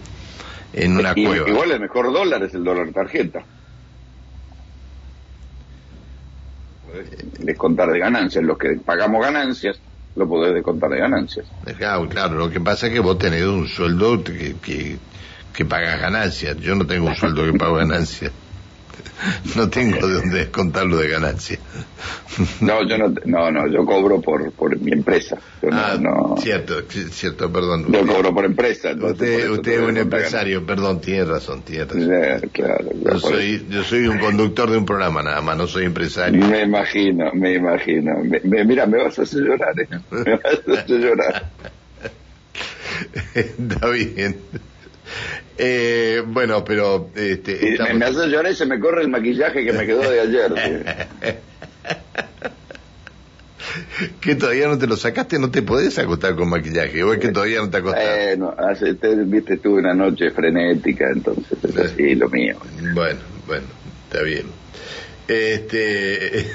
en 0.74 0.98
una 0.98 1.14
cueva. 1.14 1.48
Igual 1.48 1.72
el 1.72 1.80
mejor 1.80 2.12
dólar 2.12 2.42
es 2.42 2.52
el 2.52 2.62
dólar 2.62 2.92
tarjeta. 2.92 3.42
Descontar 7.38 7.90
de 7.90 7.98
ganancias. 7.98 8.44
Los 8.44 8.58
que 8.58 8.76
pagamos 8.84 9.24
ganancias, 9.24 9.80
lo 10.16 10.28
podés 10.28 10.54
descontar 10.54 10.90
de 10.90 10.98
ganancias. 10.98 11.46
Claro, 11.78 12.08
claro, 12.08 12.34
lo 12.36 12.50
que 12.50 12.60
pasa 12.60 12.86
es 12.86 12.92
que 12.92 13.00
vos 13.00 13.18
tenés 13.18 13.44
un 13.44 13.66
sueldo 13.66 14.22
que, 14.22 14.56
que, 14.62 14.96
que 15.52 15.64
pagas 15.64 16.00
ganancias. 16.00 16.56
Yo 16.58 16.74
no 16.74 16.86
tengo 16.86 17.06
un 17.06 17.16
sueldo 17.16 17.44
que 17.44 17.58
pago 17.58 17.76
ganancias. 17.76 18.32
no 19.56 19.68
tengo 19.68 20.06
de 20.06 20.14
dónde 20.14 20.38
descontarlo 20.38 20.96
de 20.98 21.08
ganancia. 21.08 21.58
No, 22.60 22.86
yo 22.88 22.96
no, 22.96 23.12
no, 23.26 23.50
no, 23.50 23.66
yo 23.68 23.84
cobro 23.84 24.20
por, 24.20 24.52
por 24.52 24.78
mi 24.78 24.92
empresa. 24.92 25.36
ah, 25.70 25.98
cierto, 26.38 26.74
cierto, 26.88 27.52
perdón. 27.52 27.92
Yo 27.92 28.06
cobro 28.06 28.32
por 28.32 28.44
empresa. 28.44 28.92
Usted, 28.92 29.50
usted 29.50 29.72
es 29.72 29.80
un 29.80 29.96
empresario, 29.96 30.64
perdón, 30.64 31.00
tiene 31.00 31.24
razón, 31.24 31.62
tiene 31.62 31.84
razón. 31.84 32.50
claro, 32.52 32.88
yo, 32.94 33.18
soy, 33.18 33.66
yo 33.68 33.82
soy 33.82 34.06
un 34.06 34.18
conductor 34.18 34.70
de 34.70 34.78
un 34.78 34.86
programa 34.86 35.22
nada 35.22 35.40
más, 35.42 35.56
no 35.56 35.66
soy 35.66 35.84
empresario. 35.84 36.46
Me 36.46 36.62
imagino, 36.62 37.30
me 37.34 37.54
imagino. 37.54 38.12
Me, 38.44 38.64
mira, 38.64 38.86
me 38.86 39.02
vas 39.02 39.18
a 39.18 39.22
hacer 39.22 39.40
llorar, 39.42 39.78
¿eh? 39.80 39.88
Me 40.10 40.36
vas 40.36 40.60
a 40.68 40.80
hacer 40.80 40.98
llorar. 40.98 41.50
Está 43.34 43.88
bien. 43.88 44.36
Eh, 45.62 46.22
bueno, 46.26 46.64
pero... 46.64 47.10
Este, 47.14 47.76
me, 47.92 48.06
hace 48.06 48.28
llorar 48.28 48.50
y 48.50 48.54
se 48.54 48.64
me 48.64 48.80
corre 48.80 49.02
el 49.02 49.08
maquillaje 49.08 49.62
que 49.62 49.74
me 49.74 49.84
quedó 49.86 50.00
de 50.10 50.20
ayer. 50.20 50.50
¿Que 54.22 54.34
todavía 54.36 54.68
no 54.68 54.78
te 54.78 54.86
lo 54.86 54.96
sacaste? 54.96 55.38
¿No 55.38 55.50
te 55.50 55.60
podés 55.60 55.98
acostar 55.98 56.34
con 56.34 56.48
maquillaje? 56.48 57.02
¿O 57.02 57.12
es 57.12 57.20
que 57.20 57.28
todavía 57.28 57.58
no 57.58 57.68
te 57.68 57.76
acostaste? 57.76 58.36
Bueno, 58.36 58.54
hace, 58.56 58.94
viste, 59.26 59.58
tuve 59.58 59.80
una 59.80 59.92
noche 59.92 60.30
frenética, 60.30 61.10
entonces 61.12 61.58
es 61.62 61.76
así 61.76 62.14
lo 62.14 62.30
mío. 62.30 62.56
Bueno, 62.94 63.20
bueno, 63.46 63.66
está 64.08 64.22
bien. 64.22 64.46
Este... 65.28 66.46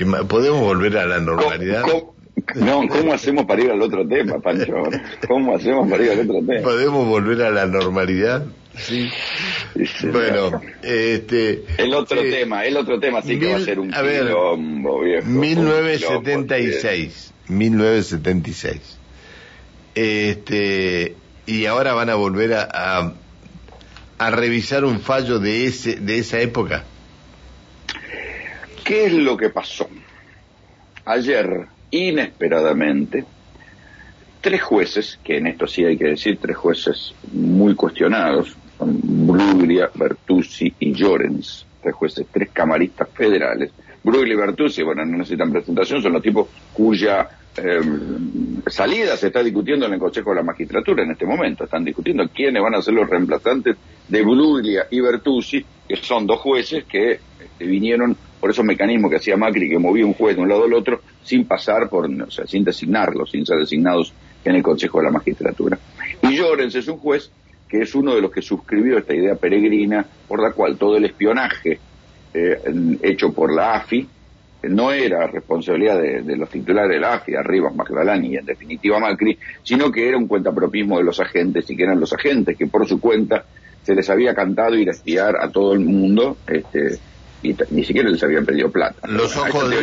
¿Podemos 0.28 0.60
volver 0.60 0.98
a 0.98 1.06
la 1.06 1.20
normalidad? 1.20 1.84
No, 2.56 2.88
¿cómo 2.88 3.12
hacemos 3.12 3.44
para 3.46 3.62
ir 3.62 3.70
al 3.70 3.80
otro 3.82 4.04
tema, 4.06 4.38
Pancho? 4.40 4.74
¿Cómo 5.26 5.54
hacemos 5.54 5.90
para 5.90 6.04
ir 6.04 6.12
al 6.12 6.20
otro 6.20 6.40
tema? 6.46 6.62
¿Podemos 6.62 7.06
volver 7.06 7.42
a 7.42 7.50
la 7.50 7.66
normalidad? 7.66 8.46
Sí. 8.76 9.10
bueno, 10.12 10.60
este... 10.82 11.64
El 11.78 11.92
otro 11.94 12.20
tema, 12.22 12.64
el 12.64 12.76
otro 12.76 13.00
tema 13.00 13.22
sí 13.22 13.38
que 13.38 13.52
va 13.52 13.56
a 13.56 13.60
ser 13.60 13.80
un 13.80 13.90
quilombo, 13.90 15.00
viejo. 15.00 15.26
1976, 15.26 17.32
1976. 17.48 18.98
Este, 19.94 21.14
y 21.46 21.66
ahora 21.66 21.92
van 21.94 22.10
a 22.10 22.14
volver 22.14 22.54
a, 22.54 22.68
a, 22.72 23.12
a 24.18 24.30
revisar 24.30 24.84
un 24.84 25.00
fallo 25.00 25.40
de, 25.40 25.66
ese, 25.66 25.96
de 25.96 26.18
esa 26.18 26.38
época. 26.40 26.84
¿Qué 28.84 29.06
es 29.06 29.12
lo 29.12 29.36
que 29.36 29.50
pasó? 29.50 29.88
Ayer 31.04 31.66
inesperadamente 31.90 33.24
tres 34.40 34.62
jueces, 34.62 35.18
que 35.22 35.36
en 35.36 35.48
esto 35.48 35.66
sí 35.66 35.84
hay 35.84 35.96
que 35.96 36.06
decir, 36.06 36.38
tres 36.40 36.56
jueces 36.56 37.14
muy 37.32 37.74
cuestionados, 37.74 38.56
son 38.78 38.98
Bruglia, 39.26 39.90
Bertuzzi 39.94 40.72
y 40.78 40.92
Llorens, 40.92 41.66
tres 41.82 41.94
jueces, 41.94 42.26
tres 42.32 42.48
camaristas 42.52 43.08
federales. 43.10 43.70
Bruglia 44.02 44.32
y 44.32 44.36
Bertuzzi, 44.36 44.82
bueno, 44.82 45.04
no 45.04 45.18
necesitan 45.18 45.52
presentación, 45.52 46.02
son 46.02 46.14
los 46.14 46.22
tipos 46.22 46.48
cuya 46.72 47.28
em, 47.54 48.62
salida 48.66 49.14
se 49.18 49.26
está 49.26 49.42
discutiendo 49.42 49.84
en 49.84 49.92
el 49.92 49.98
Consejo 49.98 50.30
de 50.30 50.36
la 50.36 50.42
Magistratura 50.42 51.02
en 51.02 51.10
este 51.10 51.26
momento. 51.26 51.64
Están 51.64 51.84
discutiendo 51.84 52.26
quiénes 52.28 52.62
van 52.62 52.76
a 52.76 52.82
ser 52.82 52.94
los 52.94 53.08
reemplazantes 53.08 53.76
de 54.08 54.22
Bruglia 54.22 54.86
y 54.90 55.00
Bertuzzi, 55.00 55.62
que 55.86 55.96
son 55.96 56.26
dos 56.26 56.40
jueces 56.40 56.84
que 56.84 57.12
este, 57.12 57.66
vinieron 57.66 58.16
por 58.40 58.50
esos 58.50 58.64
mecanismos 58.64 59.10
que 59.10 59.18
hacía 59.18 59.36
Macri, 59.36 59.68
que 59.68 59.78
movía 59.78 60.06
un 60.06 60.14
juez 60.14 60.34
de 60.34 60.42
un 60.42 60.48
lado 60.48 60.64
al 60.64 60.72
otro, 60.72 61.02
sin 61.22 61.44
pasar 61.46 61.88
por, 61.88 62.10
o 62.10 62.30
sea, 62.30 62.46
sin 62.46 62.64
designarlos, 62.64 63.30
sin 63.30 63.44
ser 63.44 63.58
designados 63.58 64.12
en 64.44 64.56
el 64.56 64.62
Consejo 64.62 64.98
de 64.98 65.04
la 65.04 65.10
Magistratura. 65.10 65.78
Y 66.22 66.36
Llorens 66.36 66.74
es 66.74 66.88
un 66.88 66.98
juez 66.98 67.30
que 67.68 67.78
es 67.78 67.94
uno 67.94 68.14
de 68.14 68.20
los 68.20 68.30
que 68.30 68.42
suscribió 68.42 68.98
esta 68.98 69.14
idea 69.14 69.36
peregrina 69.36 70.04
por 70.26 70.42
la 70.42 70.52
cual 70.52 70.76
todo 70.76 70.96
el 70.96 71.04
espionaje 71.04 71.78
eh, 72.34 72.98
hecho 73.02 73.32
por 73.32 73.54
la 73.54 73.74
AFI 73.74 74.08
no 74.62 74.92
era 74.92 75.26
responsabilidad 75.26 75.98
de, 76.00 76.36
los 76.36 76.50
titulares 76.50 76.90
de 76.90 77.00
la 77.00 77.14
AFI, 77.14 77.34
arriba 77.34 77.70
Magdalani 77.70 78.34
y 78.34 78.36
en 78.36 78.44
definitiva 78.44 78.98
Macri, 78.98 79.38
sino 79.62 79.90
que 79.90 80.06
era 80.06 80.18
un 80.18 80.26
cuentapropismo 80.26 80.98
de 80.98 81.04
los 81.04 81.18
agentes 81.18 81.70
y 81.70 81.76
que 81.76 81.84
eran 81.84 81.98
los 81.98 82.12
agentes 82.12 82.56
que 82.58 82.66
por 82.66 82.86
su 82.86 83.00
cuenta 83.00 83.44
se 83.82 83.94
les 83.94 84.10
había 84.10 84.34
cantado 84.34 84.76
ir 84.76 84.88
a 84.88 84.92
espiar 84.92 85.36
a 85.40 85.48
todo 85.50 85.72
el 85.72 85.80
mundo 85.80 86.36
este, 86.46 86.98
y 87.42 87.56
ni 87.70 87.84
siquiera 87.84 88.10
les 88.10 88.22
habían 88.22 88.44
pedido 88.44 88.70
plata. 88.70 89.06
Los 89.08 89.36
ojos, 89.36 89.70
de, 89.70 89.82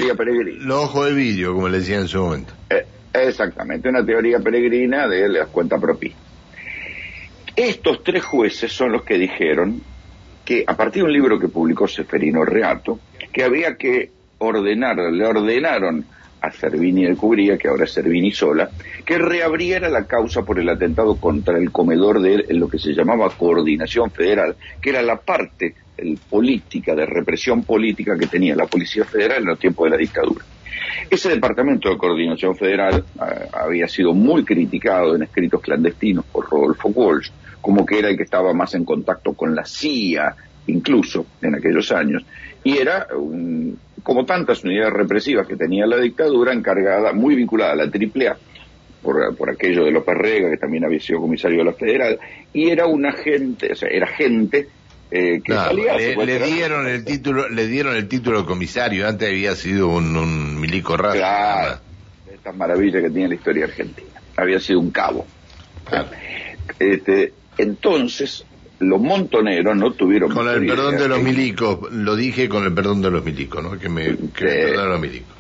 los 0.60 0.84
ojos 0.84 1.06
de 1.08 1.14
vídeo, 1.14 1.54
como 1.54 1.70
le 1.70 1.80
decía 1.80 1.98
en 1.98 2.08
su 2.08 2.20
momento. 2.20 2.54
Eh, 2.70 2.86
exactamente, 3.14 3.90
una 3.90 4.06
teoría 4.06 4.40
peregrina 4.40 5.08
de 5.08 5.28
las 5.30 5.48
cuentas 5.48 5.82
propias. 5.82 6.16
Estos 7.56 8.04
tres 8.04 8.24
jueces 8.24 8.72
son 8.72 8.92
los 8.92 9.04
que 9.04 9.18
dijeron 9.18 9.82
que, 10.46 10.64
a 10.68 10.78
partir 10.78 11.02
de 11.02 11.08
un 11.08 11.14
libro 11.14 11.40
que 11.40 11.48
publicó 11.48 11.88
Seferino 11.88 12.46
Reato, 12.46 13.00
que 13.34 13.44
había 13.44 13.76
que 13.76 14.12
ordenar, 14.38 14.98
le 14.98 15.26
ordenaron 15.26 16.06
a 16.42 16.52
Servini 16.52 17.06
de 17.06 17.16
Cubría, 17.16 17.58
que 17.58 17.68
ahora 17.68 17.86
es 17.86 17.92
Servini 17.92 18.32
sola, 18.32 18.70
que 19.06 19.18
reabriera 19.18 19.90
la 19.90 20.06
causa 20.06 20.44
por 20.44 20.60
el 20.60 20.70
atentado 20.70 21.18
contra 21.18 21.58
el 21.58 21.72
comedor 21.72 22.22
de 22.22 22.46
lo 22.54 22.70
que 22.70 22.80
se 22.80 22.94
llamaba 22.94 23.30
Coordinación 23.30 24.12
Federal, 24.12 24.56
que 24.82 24.92
era 24.92 25.02
la 25.02 25.18
parte 25.18 25.76
política, 26.30 26.96
de 26.96 27.06
represión 27.06 27.64
política 27.64 28.18
que 28.18 28.28
tenía 28.28 28.56
la 28.56 28.68
Policía 28.68 29.04
Federal 29.06 29.42
en 29.42 29.48
los 29.48 29.60
tiempos 29.60 29.86
de 29.86 29.92
la 29.92 29.98
dictadura. 29.98 30.46
Ese 31.10 31.30
departamento 31.30 31.90
de 31.90 31.98
coordinación 31.98 32.56
federal 32.56 33.04
eh, 33.16 33.48
había 33.54 33.88
sido 33.88 34.14
muy 34.14 34.44
criticado 34.44 35.16
en 35.16 35.24
escritos 35.24 35.62
clandestinos 35.62 36.26
por 36.26 36.50
Rodolfo 36.50 36.90
Walsh, 36.90 37.30
como 37.62 37.86
que 37.86 38.00
era 38.00 38.10
el 38.10 38.18
que 38.18 38.24
estaba 38.24 38.54
más 38.54 38.74
en 38.76 38.86
contacto 38.86 39.34
con 39.34 39.56
la 39.56 39.66
CIA, 39.66 40.36
incluso 40.68 41.26
en 41.42 41.56
aquellos 41.56 41.92
años, 41.92 42.26
y 42.64 42.78
era, 42.78 43.08
como 44.04 44.26
tantas 44.26 44.64
unidades 44.64 44.94
represivas 44.94 45.48
que 45.48 45.56
tenía 45.56 45.86
la 45.86 45.98
dictadura, 45.98 46.54
encargada, 46.54 47.14
muy 47.14 47.36
vinculada 47.36 47.74
a 47.74 47.76
la 47.76 47.84
AAA, 47.84 48.38
por, 49.02 49.36
por 49.36 49.50
aquello 49.50 49.86
de 49.86 49.92
López 49.92 50.16
Rega, 50.16 50.50
que 50.50 50.58
también 50.58 50.86
había 50.86 51.00
sido 51.00 51.22
comisario 51.22 51.60
de 51.60 51.66
la 51.66 51.74
Federal, 51.74 52.20
y 52.54 52.70
era 52.70 52.86
un 52.88 53.06
agente, 53.06 53.72
o 53.72 53.76
sea, 53.76 53.90
era 53.90 54.08
gente 54.08 54.68
eh, 55.10 55.42
le, 55.48 56.40
dieron 56.40 56.86
el 56.86 57.06
título 57.06 57.48
le 57.48 57.66
dieron 57.68 57.96
el 57.96 58.10
título 58.10 58.42
de 58.42 58.46
comisario 58.46 59.08
antes 59.08 59.30
había 59.30 59.56
sido 59.56 59.88
un, 59.88 60.60
milico 60.60 60.98
raro. 60.98 61.16
Claro, 61.16 61.80
esta 62.34 62.52
maravilla 62.52 63.02
que 63.02 63.10
tiene 63.10 63.30
la 63.30 63.36
historia 63.36 63.66
argentina 63.66 64.22
había 64.36 64.60
sido 64.60 64.82
un 64.82 64.92
cabo. 64.92 65.26
Este, 66.78 67.34
entonces 67.58 68.46
los 68.80 69.02
montoneros 69.02 69.76
no 69.76 69.92
tuvieron 69.92 70.32
con 70.32 70.48
el 70.48 70.66
perdón 70.66 70.98
de 70.98 71.08
los 71.08 71.22
milicos 71.22 71.92
lo 71.92 72.16
dije 72.16 72.48
con 72.48 72.64
el 72.64 72.74
perdón 72.74 73.02
de 73.02 73.10
los 73.10 73.26
milicos 73.26 73.64
no 73.64 73.80
que 73.80 73.90
me, 73.90 74.16
que 74.36 74.74
los 74.76 75.00
milicos 75.00 75.38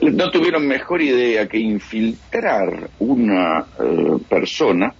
no 0.00 0.30
tuvieron 0.30 0.66
mejor 0.66 1.00
idea 1.02 1.46
que 1.48 1.58
infiltrar 1.58 2.90
una 2.98 3.60
eh, 3.60 4.18
persona 4.28 4.92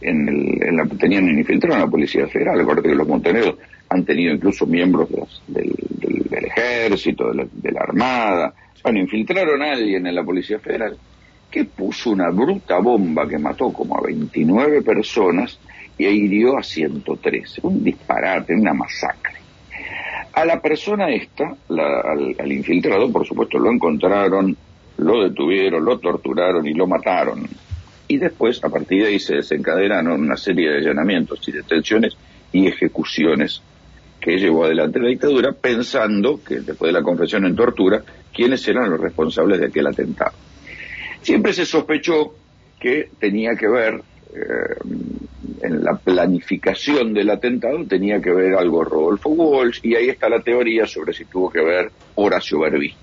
en, 0.00 0.28
el, 0.28 0.62
en 0.62 0.76
la, 0.76 0.86
tenían 0.86 1.28
infiltrado 1.28 1.76
en 1.76 1.82
la 1.82 1.90
Policía 1.90 2.26
Federal. 2.26 2.60
Acuérdate 2.60 2.88
que 2.88 2.94
los 2.94 3.08
montoneros 3.08 3.56
han 3.88 4.04
tenido 4.04 4.34
incluso 4.34 4.66
miembros 4.66 5.42
del, 5.46 5.74
ejército, 6.30 7.32
de 7.32 7.72
la, 7.72 7.80
armada. 7.80 8.54
Bueno, 8.82 9.00
infiltraron 9.00 9.62
a 9.62 9.72
alguien 9.72 10.06
en 10.06 10.14
la 10.14 10.24
Policía 10.24 10.58
Federal 10.58 10.96
que 11.50 11.64
puso 11.64 12.10
una 12.10 12.30
bruta 12.30 12.78
bomba 12.78 13.28
que 13.28 13.38
mató 13.38 13.72
como 13.72 13.98
a 13.98 14.02
29 14.02 14.82
personas 14.82 15.58
y 16.08 16.24
hirió 16.24 16.58
a 16.58 16.62
113. 16.62 17.60
Un 17.64 17.84
disparate, 17.84 18.54
una 18.54 18.72
masacre. 18.72 19.34
A 20.32 20.44
la 20.44 20.60
persona 20.60 21.10
esta, 21.10 21.56
al, 21.68 22.52
infiltrado, 22.52 23.10
por 23.10 23.26
supuesto, 23.26 23.58
lo 23.58 23.70
encontraron, 23.70 24.56
lo 24.98 25.22
detuvieron, 25.24 25.84
lo 25.84 25.98
torturaron 25.98 26.66
y 26.66 26.74
lo 26.74 26.86
mataron 26.86 27.48
y 28.10 28.18
después 28.18 28.62
a 28.64 28.68
partir 28.68 29.02
de 29.04 29.08
ahí 29.10 29.20
se 29.20 29.36
desencadenaron 29.36 30.20
una 30.20 30.36
serie 30.36 30.68
de 30.68 30.78
allanamientos 30.78 31.46
y 31.46 31.52
detenciones 31.52 32.16
y 32.52 32.66
ejecuciones 32.66 33.62
que 34.20 34.36
llevó 34.36 34.64
adelante 34.64 34.98
la 34.98 35.10
dictadura 35.10 35.52
pensando 35.52 36.40
que 36.42 36.56
después 36.56 36.92
de 36.92 36.98
la 36.98 37.04
confesión 37.04 37.46
en 37.46 37.54
tortura 37.54 38.02
quiénes 38.34 38.66
eran 38.66 38.90
los 38.90 39.00
responsables 39.00 39.60
de 39.60 39.66
aquel 39.66 39.86
atentado. 39.86 40.32
Siempre 41.22 41.52
se 41.52 41.64
sospechó 41.64 42.34
que 42.80 43.10
tenía 43.20 43.54
que 43.54 43.68
ver 43.68 44.02
eh, 44.34 45.19
en 45.60 45.84
la 45.84 45.96
planificación 45.96 47.12
del 47.12 47.30
atentado 47.30 47.84
tenía 47.84 48.20
que 48.20 48.30
ver 48.30 48.54
algo 48.54 48.84
Rodolfo 48.84 49.30
Walsh 49.30 49.80
y 49.82 49.94
ahí 49.94 50.08
está 50.08 50.28
la 50.28 50.40
teoría 50.40 50.86
sobre 50.86 51.12
si 51.12 51.24
tuvo 51.24 51.50
que 51.50 51.60
ver 51.60 51.90
Horacio 52.14 52.60
Berbisky. 52.60 52.98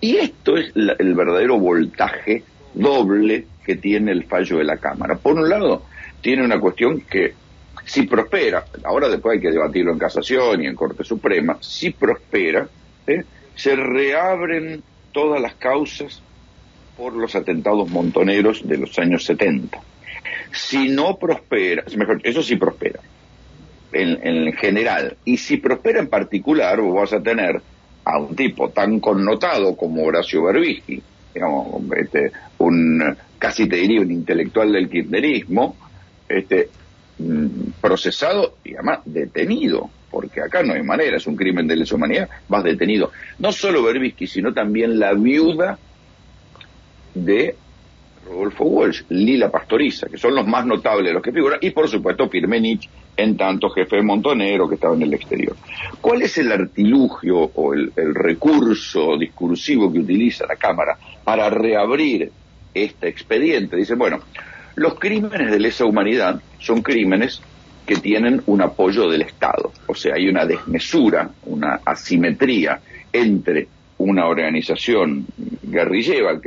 Y 0.00 0.16
esto 0.16 0.56
es 0.56 0.72
el 0.74 1.14
verdadero 1.14 1.58
voltaje 1.58 2.42
doble 2.74 3.46
que 3.64 3.76
tiene 3.76 4.12
el 4.12 4.24
fallo 4.24 4.58
de 4.58 4.64
la 4.64 4.76
Cámara. 4.76 5.16
Por 5.16 5.34
un 5.34 5.48
lado, 5.48 5.84
tiene 6.20 6.44
una 6.44 6.60
cuestión 6.60 7.00
que 7.02 7.34
si 7.84 8.02
prospera, 8.02 8.64
ahora 8.84 9.08
después 9.08 9.36
hay 9.36 9.42
que 9.42 9.50
debatirlo 9.50 9.92
en 9.92 9.98
casación 9.98 10.62
y 10.62 10.66
en 10.66 10.74
Corte 10.74 11.04
Suprema, 11.04 11.56
si 11.60 11.90
prospera, 11.90 12.66
¿eh? 13.06 13.24
se 13.54 13.76
reabren 13.76 14.82
todas 15.12 15.40
las 15.40 15.54
causas 15.54 16.22
por 16.96 17.12
los 17.12 17.34
atentados 17.34 17.88
montoneros 17.90 18.66
de 18.66 18.78
los 18.78 18.98
años 18.98 19.24
70. 19.24 19.80
Si 20.52 20.88
no 20.88 21.16
prospera, 21.18 21.84
mejor, 21.96 22.20
eso 22.24 22.42
sí 22.42 22.56
prospera. 22.56 23.00
en, 23.92 24.52
general. 24.54 25.16
Y 25.24 25.36
si 25.36 25.58
prospera 25.58 26.00
en 26.00 26.08
particular, 26.08 26.80
vos 26.80 26.94
vas 26.94 27.12
a 27.12 27.22
tener 27.22 27.60
a 28.04 28.18
un 28.18 28.34
tipo 28.36 28.70
tan 28.70 29.00
connotado 29.00 29.76
como 29.76 30.04
Horacio 30.04 30.44
Berbisky, 30.44 31.02
digamos, 31.32 31.82
este, 31.96 32.32
un, 32.58 33.16
casi 33.38 33.68
te 33.68 33.76
diría 33.76 34.00
un 34.00 34.10
intelectual 34.10 34.72
del 34.72 34.88
kirchnerismo, 34.88 35.76
este, 36.28 36.68
mm, 37.18 37.80
procesado 37.80 38.56
y 38.64 38.74
además 38.74 39.00
detenido, 39.04 39.90
porque 40.10 40.42
acá 40.42 40.62
no 40.62 40.74
hay 40.74 40.82
manera, 40.82 41.16
es 41.16 41.26
un 41.26 41.36
crimen 41.36 41.66
de 41.66 41.76
lesa 41.76 41.96
humanidad, 41.96 42.28
vas 42.48 42.62
detenido. 42.62 43.10
No 43.38 43.52
solo 43.52 43.82
Berbisky, 43.82 44.26
sino 44.26 44.52
también 44.52 44.98
la 44.98 45.14
viuda 45.14 45.78
de 47.14 47.56
Rodolfo 48.24 48.64
Walsh, 48.64 49.02
Lila 49.10 49.50
Pastoriza, 49.50 50.08
que 50.08 50.18
son 50.18 50.34
los 50.34 50.46
más 50.46 50.66
notables 50.66 51.08
de 51.08 51.14
los 51.14 51.22
que 51.22 51.32
figuran, 51.32 51.58
y 51.60 51.70
por 51.70 51.88
supuesto 51.88 52.28
Pirmenich, 52.28 52.88
en 53.16 53.36
tanto 53.36 53.70
jefe 53.70 53.96
de 53.96 54.02
Montonero 54.02 54.68
que 54.68 54.74
estaba 54.74 54.94
en 54.94 55.02
el 55.02 55.14
exterior. 55.14 55.56
¿Cuál 56.00 56.22
es 56.22 56.36
el 56.38 56.50
artilugio 56.50 57.38
o 57.54 57.74
el, 57.74 57.92
recurso 57.94 59.16
discursivo 59.16 59.92
que 59.92 60.00
utiliza 60.00 60.46
la 60.46 60.56
Cámara 60.56 60.98
para 61.22 61.48
reabrir 61.50 62.30
este 62.72 63.08
expediente? 63.08 63.76
Dice, 63.76 63.94
bueno, 63.94 64.20
los 64.76 64.98
crímenes 64.98 65.50
de 65.50 65.60
lesa 65.60 65.84
humanidad 65.84 66.40
son 66.58 66.82
crímenes 66.82 67.40
que 67.86 67.96
tienen 67.96 68.42
un 68.46 68.62
apoyo 68.62 69.08
del 69.08 69.22
Estado, 69.22 69.70
o 69.86 69.94
sea, 69.94 70.14
hay 70.14 70.26
una 70.26 70.46
desmesura, 70.46 71.30
una 71.44 71.80
asimetría 71.84 72.80
entre 73.12 73.68
una 74.04 74.26
organización 74.26 75.26
guerrillera, 75.62 76.38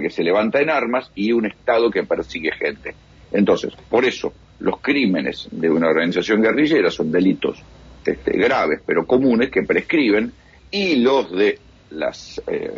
que 0.00 0.10
se 0.10 0.22
levanta 0.22 0.60
en 0.60 0.70
armas 0.70 1.10
y 1.14 1.30
un 1.32 1.44
Estado 1.44 1.90
que 1.90 2.04
persigue 2.04 2.52
gente. 2.52 2.94
Entonces, 3.32 3.74
por 3.90 4.06
eso, 4.06 4.32
los 4.60 4.80
crímenes 4.80 5.46
de 5.50 5.68
una 5.68 5.88
organización 5.88 6.40
guerrillera 6.40 6.90
son 6.90 7.12
delitos 7.12 7.62
este, 8.04 8.38
graves 8.38 8.80
pero 8.86 9.04
comunes 9.04 9.50
que 9.50 9.62
prescriben 9.64 10.32
y 10.70 10.96
los 10.96 11.30
de 11.32 11.58
las 11.90 12.40
eh, 12.46 12.70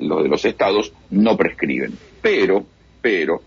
los 0.00 0.22
de 0.24 0.28
los 0.28 0.44
estados 0.44 0.92
no 1.10 1.36
prescriben. 1.36 1.92
Pero, 2.20 2.66
pero, 3.00 3.40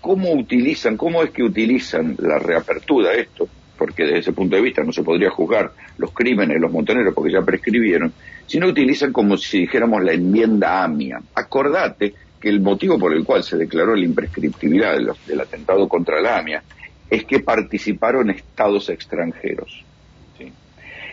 ¿cómo 0.00 0.32
utilizan, 0.34 0.96
cómo 0.96 1.24
es 1.24 1.30
que 1.30 1.42
utilizan 1.42 2.14
la 2.20 2.38
reapertura 2.38 3.10
de 3.10 3.22
esto? 3.22 3.48
Porque 3.76 4.04
desde 4.04 4.18
ese 4.18 4.32
punto 4.32 4.56
de 4.56 4.62
vista 4.62 4.82
no 4.82 4.92
se 4.92 5.02
podría 5.02 5.30
juzgar 5.30 5.72
los 5.98 6.12
crímenes 6.12 6.54
de 6.56 6.60
los 6.60 6.70
montoneros 6.70 7.14
porque 7.14 7.32
ya 7.32 7.42
prescribieron, 7.42 8.12
sino 8.46 8.68
utilizan 8.68 9.12
como 9.12 9.36
si 9.36 9.60
dijéramos 9.60 10.02
la 10.02 10.12
enmienda 10.12 10.84
AMIA. 10.84 11.20
Acordate 11.34 12.14
que 12.40 12.48
el 12.48 12.60
motivo 12.60 12.98
por 12.98 13.12
el 13.14 13.24
cual 13.24 13.42
se 13.42 13.56
declaró 13.56 13.96
la 13.96 14.04
imprescriptibilidad 14.04 14.96
del 15.26 15.40
atentado 15.40 15.88
contra 15.88 16.20
la 16.20 16.38
AMIA 16.38 16.62
es 17.10 17.24
que 17.24 17.40
participaron 17.40 18.30
estados 18.30 18.88
extranjeros. 18.88 19.84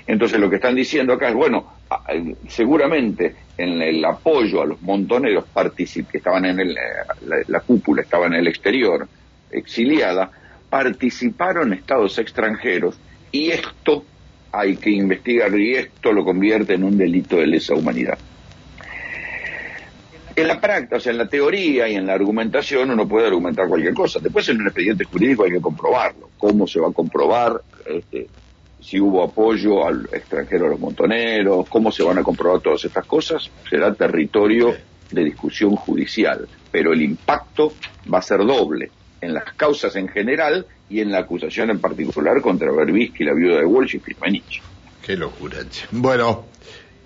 Entonces 0.08 0.40
lo 0.40 0.50
que 0.50 0.56
están 0.56 0.76
diciendo 0.76 1.14
acá 1.14 1.30
es, 1.30 1.36
bueno, 1.36 1.74
seguramente 2.48 3.36
en 3.58 3.82
el 3.82 4.04
apoyo 4.04 4.62
a 4.62 4.66
los 4.66 4.82
montoneros 4.82 5.46
que 5.76 6.18
estaban 6.18 6.46
en 6.46 6.60
el, 6.60 6.74
la, 6.74 7.38
la, 7.48 7.60
cúpula, 7.60 8.02
estaban 8.02 8.34
en 8.34 8.40
el 8.40 8.48
exterior, 8.48 9.08
exiliada, 9.52 10.32
participaron 10.72 11.74
estados 11.74 12.18
extranjeros 12.18 12.96
y 13.30 13.52
esto 13.52 14.06
hay 14.54 14.78
que 14.78 14.90
investigar 14.90 15.54
y 15.60 15.76
esto 15.76 16.14
lo 16.14 16.24
convierte 16.24 16.76
en 16.76 16.86
un 16.86 16.98
delito 16.98 17.36
de 17.36 17.48
lesa 17.48 17.76
humanidad. 17.76 18.18
En 20.34 20.48
la 20.48 20.62
práctica, 20.62 20.96
o 20.96 21.00
sea, 21.02 21.12
en 21.12 21.18
la 21.18 21.28
teoría 21.28 21.90
y 21.90 21.96
en 21.96 22.08
la 22.08 22.14
argumentación 22.14 22.90
uno 22.90 23.06
puede 23.06 23.28
argumentar 23.28 23.68
cualquier 23.68 23.94
cosa. 23.94 24.20
Después 24.20 24.48
en 24.48 24.62
un 24.62 24.68
expediente 24.68 25.04
jurídico 25.04 25.44
hay 25.44 25.52
que 25.52 25.62
comprobarlo. 25.62 26.30
¿Cómo 26.38 26.66
se 26.66 26.80
va 26.80 26.88
a 26.88 26.94
comprobar 26.94 27.62
este, 27.86 28.28
si 28.80 28.98
hubo 28.98 29.26
apoyo 29.26 29.86
al 29.86 30.08
extranjero 30.14 30.68
a 30.68 30.70
los 30.70 30.80
montoneros? 30.80 31.68
¿Cómo 31.68 31.92
se 31.92 32.04
van 32.04 32.18
a 32.18 32.24
comprobar 32.24 32.62
todas 32.62 32.86
estas 32.86 33.06
cosas? 33.06 33.52
Será 33.70 33.94
territorio 33.94 34.74
de 35.12 35.26
discusión 35.26 35.76
judicial. 35.76 36.48
Pero 36.72 36.94
el 36.94 37.02
impacto 37.02 37.74
va 38.12 38.20
a 38.20 38.22
ser 38.22 38.40
doble 38.40 38.90
en 39.22 39.34
las 39.34 39.54
causas 39.54 39.96
en 39.96 40.08
general 40.08 40.66
y 40.90 41.00
en 41.00 41.12
la 41.12 41.20
acusación 41.20 41.70
en 41.70 41.80
particular 41.80 42.42
contra 42.42 42.72
Berbisky, 42.72 43.24
la 43.24 43.34
viuda 43.34 43.60
de 43.60 43.66
Walsh 43.66 43.96
y 43.96 44.00
Firmenich. 44.00 44.62
Qué 45.02 45.16
locura. 45.16 45.58
Bueno, 45.92 46.46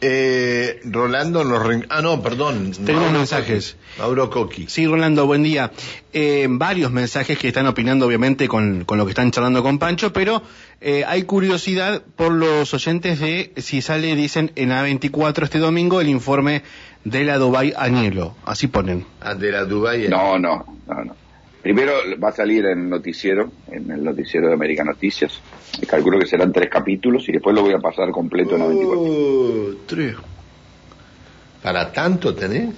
eh, 0.02 0.82
Rolando 0.84 1.44
nos... 1.44 1.86
Ah, 1.90 2.02
no, 2.02 2.22
perdón. 2.22 2.74
Tenemos 2.86 3.12
mensajes. 3.12 3.78
Mauro 3.98 4.30
Coqui. 4.30 4.66
Sí, 4.68 4.86
Rolando, 4.86 5.26
buen 5.26 5.44
día. 5.44 5.72
Eh, 6.12 6.48
varios 6.50 6.92
mensajes 6.92 7.38
que 7.38 7.48
están 7.48 7.66
opinando, 7.68 8.06
obviamente, 8.06 8.48
con, 8.48 8.84
con, 8.86 8.98
lo 8.98 9.06
que 9.06 9.12
están 9.12 9.32
charlando 9.32 9.64
con 9.64 9.80
Pancho, 9.80 10.12
pero 10.12 10.42
eh, 10.82 11.04
hay 11.08 11.24
curiosidad 11.24 12.04
por 12.16 12.34
los 12.34 12.74
oyentes 12.74 13.20
de 13.20 13.54
si 13.58 13.82
sale, 13.82 14.16
dicen, 14.16 14.52
en 14.56 14.72
A24 14.72 15.44
este 15.44 15.60
domingo 15.60 16.02
el 16.02 16.10
informe 16.10 16.64
de 17.04 17.24
la 17.24 17.38
Dubai 17.38 17.74
Añelo. 17.78 18.36
Así 18.46 18.68
ponen. 18.68 19.06
Ah, 19.22 19.34
de 19.34 19.52
la 19.52 19.64
Dubai 19.64 20.10
No, 20.10 20.38
no, 20.38 20.66
no, 20.88 21.06
no. 21.06 21.25
Primero 21.66 21.94
va 22.24 22.30
a 22.30 22.32
salir 22.32 22.64
en 22.68 22.92
noticiero, 22.92 23.52
en 23.72 23.90
el 23.90 24.04
noticiero 24.04 24.50
de 24.50 24.54
América 24.54 24.84
Noticias. 24.84 25.42
Calculo 25.88 26.20
que 26.20 26.28
serán 26.28 26.54
tres 26.54 26.70
capítulos 26.70 27.28
y 27.28 27.32
después 27.32 27.56
lo 27.56 27.64
voy 27.64 27.74
a 27.74 27.80
pasar 27.80 28.12
completo 28.12 28.54
en 28.54 28.62
la 28.62 28.68
24. 28.68 29.78
tres. 29.88 30.16
¿Para 31.64 31.92
tanto 31.92 32.36
tenés? 32.36 32.70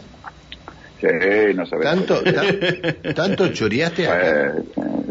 Sí, 1.02 1.08
no 1.54 1.66
sabes. 1.66 1.84
¿Tanto, 1.84 2.24
¿Tanto 3.14 3.50
choreaste 3.50 4.08
acá? 4.08 4.56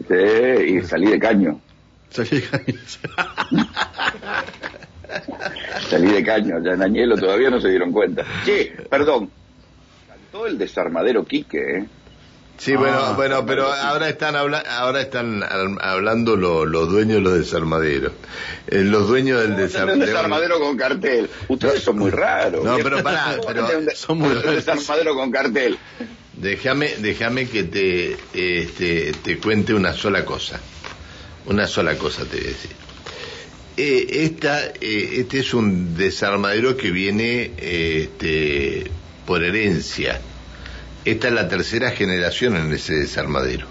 sí, 0.09 0.65
y 0.69 0.81
salí 0.81 1.11
de 1.11 1.19
caño. 1.19 1.61
Salí 2.09 2.31
de 2.31 2.43
caño. 2.45 2.79
salí 5.91 6.13
de 6.13 6.25
caño, 6.25 6.65
ya 6.65 6.71
en 6.71 6.83
Añelo 6.83 7.15
todavía 7.19 7.51
no 7.51 7.61
se 7.61 7.69
dieron 7.69 7.93
cuenta. 7.93 8.25
Sí, 8.43 8.71
perdón. 8.89 9.29
Cantó 10.09 10.47
el 10.47 10.57
desarmadero 10.57 11.27
Quique, 11.27 11.59
¿eh? 11.59 11.87
Sí, 12.59 12.75
bueno, 12.75 12.99
ah, 12.99 13.13
bueno, 13.13 13.45
pero 13.45 13.71
ahora 13.71 14.09
están 14.09 14.35
ahora 14.35 15.01
están 15.01 15.43
hablando 15.81 16.37
los 16.37 16.91
dueños 16.91 17.17
de 17.17 17.21
los 17.21 17.39
desarmaderos. 17.39 18.13
Eh, 18.67 18.83
los 18.83 19.09
dueños 19.09 19.41
del 19.43 19.57
desarmadero. 19.57 20.07
desarmadero 20.07 20.61
con 20.61 20.77
cartel. 20.77 21.29
Ustedes 21.49 21.83
son 21.83 21.99
muy 21.99 22.11
raros. 22.11 22.65
No, 22.65 22.77
pero 22.79 23.03
pará, 23.03 23.39
pero 23.47 23.67
son 23.95 24.19
muy 24.19 24.35
raros. 24.35 24.55
desarmadero 24.65 25.15
con 25.15 25.31
cartel. 25.31 25.79
Déjame, 26.33 26.97
déjame 26.99 27.49
que 27.49 27.65
te, 27.65 28.17
este, 28.33 29.13
te 29.13 29.39
cuente 29.39 29.75
una 29.75 29.93
sola 29.93 30.25
cosa. 30.25 30.61
Una 31.47 31.67
sola 31.67 31.97
cosa 31.97 32.25
te 32.25 32.37
voy 32.39 32.47
a 32.47 32.49
decir. 32.49 32.71
Eh, 33.77 34.25
esta, 34.25 34.67
eh, 34.67 35.19
este 35.19 35.41
es 35.41 35.53
un 35.53 35.97
desarmadero 35.97 36.77
que 36.77 36.91
viene 36.91 37.53
este, 37.59 38.91
por 39.27 39.45
herencia 39.45 40.21
esta 41.07 41.29
es 41.29 41.35
la 41.35 41.49
tercera 41.49 41.93
generación 41.93 42.57
en 42.57 42.73
ese 42.73 42.95
desarmadero. 42.95 43.67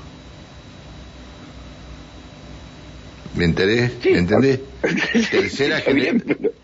¿Me 3.35 3.43
enteré? 3.43 3.91
¿Me 4.05 4.19
entendés? 4.19 4.59
tercera, 5.31 5.81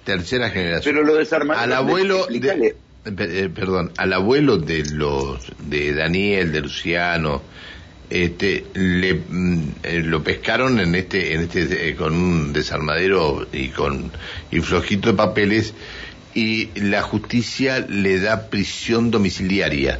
tercera 0.05 0.49
generación. 0.49 0.95
Pero 0.95 1.05
lo 1.05 1.15
desarmaderos... 1.15 1.63
Al 1.63 1.73
abuelo... 1.73 2.27
De, 2.27 2.75
eh, 3.03 3.49
perdón, 3.53 3.91
al 3.97 4.13
abuelo 4.13 4.57
de 4.57 4.85
los 4.85 5.51
de 5.57 5.93
Daniel, 5.93 6.51
de 6.51 6.61
Luciano, 6.61 7.41
este, 8.09 8.65
le, 8.75 9.15
mm, 9.15 9.69
eh, 9.83 9.99
lo 10.03 10.23
pescaron 10.23 10.79
en 10.79 10.93
este, 10.95 11.33
en 11.33 11.41
este, 11.41 11.89
eh, 11.89 11.95
con 11.95 12.13
un 12.13 12.53
desarmadero 12.53 13.47
y 13.51 13.69
con 13.69 14.11
y 14.51 14.59
flojito 14.59 15.09
de 15.09 15.17
papeles 15.17 15.73
y 16.33 16.69
la 16.79 17.01
justicia 17.01 17.79
le 17.79 18.19
da 18.19 18.49
prisión 18.49 19.11
domiciliaria. 19.11 19.99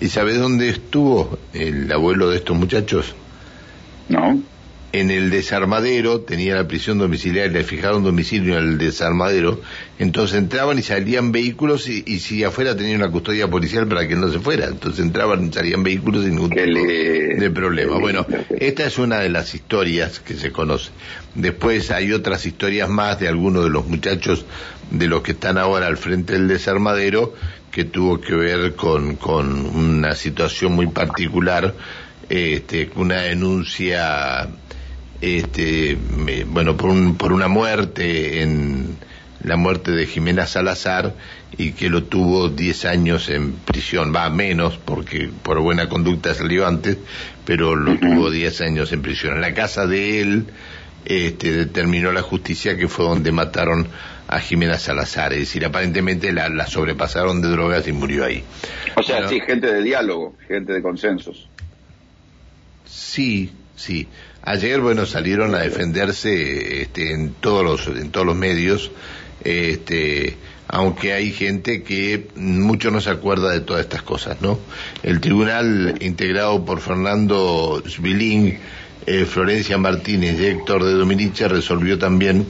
¿Y 0.00 0.08
sabes 0.08 0.38
dónde 0.38 0.68
estuvo 0.68 1.38
el 1.52 1.90
abuelo 1.92 2.30
de 2.30 2.38
estos 2.38 2.56
muchachos? 2.56 3.14
No. 4.08 4.42
En 4.94 5.10
el 5.10 5.30
desarmadero, 5.30 6.20
tenía 6.20 6.54
la 6.54 6.68
prisión 6.68 6.98
domiciliaria, 6.98 7.50
le 7.50 7.64
fijaron 7.64 8.02
domicilio 8.02 8.58
en 8.58 8.64
el 8.64 8.78
desarmadero, 8.78 9.60
entonces 9.98 10.36
entraban 10.36 10.78
y 10.78 10.82
salían 10.82 11.32
vehículos 11.32 11.88
y, 11.88 12.02
si 12.18 12.44
afuera 12.44 12.76
tenían 12.76 12.96
una 12.96 13.10
custodia 13.10 13.48
policial 13.48 13.86
para 13.86 14.06
que 14.06 14.16
no 14.16 14.30
se 14.30 14.38
fuera, 14.38 14.66
entonces 14.66 15.00
entraban 15.00 15.46
y 15.46 15.52
salían 15.52 15.82
vehículos 15.82 16.24
sin 16.24 16.34
ningún 16.34 16.50
tipo 16.50 16.62
de 16.62 17.50
problema. 17.54 17.98
Bueno, 17.98 18.26
esta 18.50 18.84
es 18.84 18.98
una 18.98 19.20
de 19.20 19.30
las 19.30 19.54
historias 19.54 20.20
que 20.20 20.34
se 20.34 20.52
conoce. 20.52 20.90
Después 21.34 21.90
hay 21.90 22.12
otras 22.12 22.44
historias 22.44 22.90
más 22.90 23.18
de 23.18 23.28
algunos 23.28 23.64
de 23.64 23.70
los 23.70 23.86
muchachos 23.86 24.44
de 24.90 25.06
los 25.06 25.22
que 25.22 25.32
están 25.32 25.56
ahora 25.56 25.86
al 25.86 25.96
frente 25.96 26.34
del 26.34 26.48
desarmadero 26.48 27.32
que 27.72 27.84
tuvo 27.84 28.20
que 28.20 28.34
ver 28.34 28.76
con, 28.76 29.16
con 29.16 29.66
una 29.66 30.14
situación 30.14 30.72
muy 30.72 30.86
particular, 30.88 31.74
este, 32.28 32.90
una 32.96 33.22
denuncia, 33.22 34.46
este, 35.20 35.96
bueno, 36.46 36.76
por, 36.76 36.90
un, 36.90 37.16
por 37.16 37.32
una 37.32 37.48
muerte 37.48 38.42
en 38.42 38.96
la 39.42 39.56
muerte 39.56 39.90
de 39.90 40.06
Jimena 40.06 40.46
Salazar 40.46 41.14
y 41.56 41.72
que 41.72 41.88
lo 41.88 42.04
tuvo 42.04 42.50
10 42.50 42.84
años 42.84 43.28
en 43.30 43.52
prisión, 43.52 44.14
va 44.14 44.28
menos 44.30 44.78
porque 44.78 45.30
por 45.42 45.58
buena 45.60 45.88
conducta 45.88 46.34
salió 46.34 46.66
antes, 46.66 46.98
pero 47.46 47.74
lo 47.74 47.96
tuvo 47.98 48.30
10 48.30 48.60
años 48.60 48.92
en 48.92 49.00
prisión. 49.00 49.34
En 49.36 49.40
la 49.40 49.54
casa 49.54 49.86
de 49.86 50.20
él 50.20 50.46
este, 51.06 51.52
determinó 51.52 52.12
la 52.12 52.22
justicia 52.22 52.76
que 52.76 52.86
fue 52.86 53.06
donde 53.06 53.32
mataron 53.32 53.88
a 54.28 54.40
Jimena 54.40 54.78
Salazar, 54.78 55.32
es 55.32 55.40
decir, 55.40 55.64
aparentemente 55.64 56.32
la, 56.32 56.48
la 56.48 56.66
sobrepasaron 56.66 57.42
de 57.42 57.48
drogas 57.48 57.86
y 57.88 57.92
murió 57.92 58.24
ahí. 58.24 58.42
O 58.96 59.02
sea, 59.02 59.28
sí, 59.28 59.40
gente 59.40 59.72
de 59.72 59.82
diálogo, 59.82 60.36
gente 60.48 60.72
de 60.72 60.82
consensos. 60.82 61.48
Sí, 62.84 63.52
sí. 63.76 64.08
Ayer, 64.42 64.80
bueno, 64.80 65.06
salieron 65.06 65.54
a 65.54 65.60
defenderse 65.60 66.82
este, 66.82 67.12
en 67.12 67.32
todos 67.34 67.64
los 67.64 67.86
en 67.96 68.10
todos 68.10 68.26
los 68.26 68.34
medios, 68.34 68.90
este, 69.44 70.36
aunque 70.66 71.12
hay 71.12 71.32
gente 71.32 71.82
que 71.82 72.28
mucho 72.34 72.90
no 72.90 73.00
se 73.00 73.10
acuerda 73.10 73.50
de 73.50 73.60
todas 73.60 73.82
estas 73.82 74.02
cosas, 74.02 74.40
¿no? 74.40 74.58
El 75.02 75.20
tribunal 75.20 75.96
integrado 76.00 76.64
por 76.64 76.80
Fernando 76.80 77.82
Sbilín, 77.86 78.58
eh, 79.06 79.24
Florencia 79.26 79.78
Martínez 79.78 80.40
y 80.40 80.46
Héctor 80.46 80.84
de 80.84 80.92
Dominice 80.92 81.46
resolvió 81.48 81.98
también, 81.98 82.46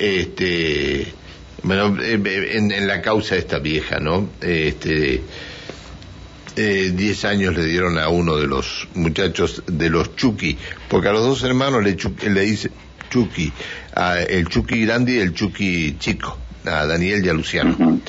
este, 0.00 1.12
bueno, 1.62 2.02
en, 2.02 2.72
en, 2.72 2.86
la 2.86 3.02
causa 3.02 3.34
de 3.34 3.42
esta 3.42 3.58
vieja, 3.58 4.00
¿no? 4.00 4.30
Este, 4.40 5.22
eh, 6.56 6.92
10 6.94 7.24
años 7.26 7.54
le 7.54 7.64
dieron 7.66 7.98
a 7.98 8.08
uno 8.08 8.36
de 8.36 8.46
los 8.46 8.88
muchachos 8.94 9.62
de 9.66 9.90
los 9.90 10.16
Chucky, 10.16 10.56
porque 10.88 11.08
a 11.08 11.12
los 11.12 11.22
dos 11.22 11.42
hermanos 11.44 11.84
le, 11.84 11.96
le 12.30 12.40
dice 12.40 12.70
Chucky, 13.10 13.52
a 13.94 14.20
el 14.20 14.48
Chucky 14.48 14.84
grande 14.86 15.12
y 15.12 15.18
el 15.18 15.34
Chucky 15.34 15.96
chico, 15.98 16.38
a 16.64 16.86
Daniel 16.86 17.24
y 17.24 17.28
a 17.28 17.34
Luciano. 17.34 18.00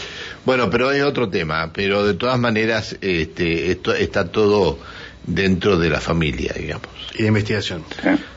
Bueno, 0.46 0.70
pero 0.70 0.92
es 0.92 1.04
otro 1.04 1.30
tema, 1.30 1.72
pero 1.74 2.06
de 2.06 2.14
todas 2.14 2.40
maneras 2.40 2.98
este, 3.02 3.70
esto 3.70 3.94
está 3.94 4.32
todo 4.32 4.80
dentro 5.26 5.78
de 5.78 5.90
la 5.90 6.00
familia, 6.00 6.54
digamos. 6.58 6.88
Y 7.14 7.24
de 7.24 7.28
investigación. 7.28 7.84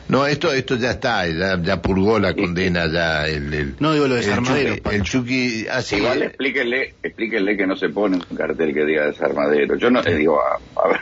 No, 0.07 0.25
esto 0.25 0.51
esto 0.53 0.75
ya 0.75 0.91
está, 0.91 1.27
ya, 1.27 1.59
ya 1.61 1.81
purgó 1.81 2.19
la 2.19 2.33
condena, 2.33 2.91
ya 2.91 3.27
el... 3.27 3.53
el 3.53 3.75
no 3.79 3.93
digo 3.93 4.07
lo 4.07 4.15
de 4.15 4.21
desarmadero. 4.21 4.75
El 4.91 5.03
Chucky... 5.03 5.67
Así, 5.67 5.95
Igual 5.95 6.23
explíquenle, 6.23 6.95
explíquenle 7.01 7.57
que 7.57 7.67
no 7.67 7.75
se 7.75 7.89
pone 7.89 8.19
un 8.29 8.37
cartel 8.37 8.73
que 8.73 8.85
diga 8.85 9.07
desarmadero. 9.07 9.77
Yo 9.77 9.89
no 9.89 10.01
te 10.01 10.15
digo, 10.15 10.39
a, 10.41 10.59
a 10.81 10.87
ver... 10.87 10.99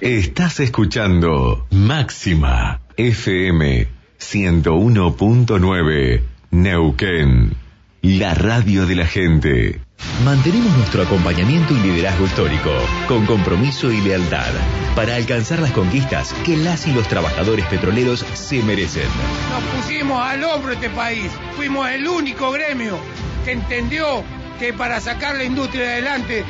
Estás 0.00 0.60
escuchando 0.60 1.66
Máxima 1.70 2.80
FM 2.96 3.88
101.9 4.18 6.20
Neuquén. 6.50 7.65
La 8.08 8.34
radio 8.34 8.86
de 8.86 8.94
la 8.94 9.04
gente. 9.04 9.80
Mantenemos 10.24 10.70
nuestro 10.76 11.02
acompañamiento 11.02 11.74
y 11.74 11.80
liderazgo 11.80 12.26
histórico, 12.26 12.70
con 13.08 13.26
compromiso 13.26 13.90
y 13.90 14.00
lealtad, 14.00 14.52
para 14.94 15.16
alcanzar 15.16 15.58
las 15.58 15.72
conquistas 15.72 16.32
que 16.44 16.56
las 16.56 16.86
y 16.86 16.92
los 16.92 17.08
trabajadores 17.08 17.66
petroleros 17.66 18.24
se 18.34 18.62
merecen. 18.62 19.08
Nos 19.50 19.82
pusimos 19.82 20.22
al 20.22 20.44
hombro 20.44 20.74
este 20.74 20.88
país, 20.90 21.32
fuimos 21.56 21.88
el 21.88 22.06
único 22.06 22.52
gremio 22.52 22.96
que 23.44 23.50
entendió 23.50 24.22
que 24.60 24.72
para 24.72 25.00
sacar 25.00 25.34
la 25.34 25.42
industria 25.42 25.86
adelante 25.86 26.44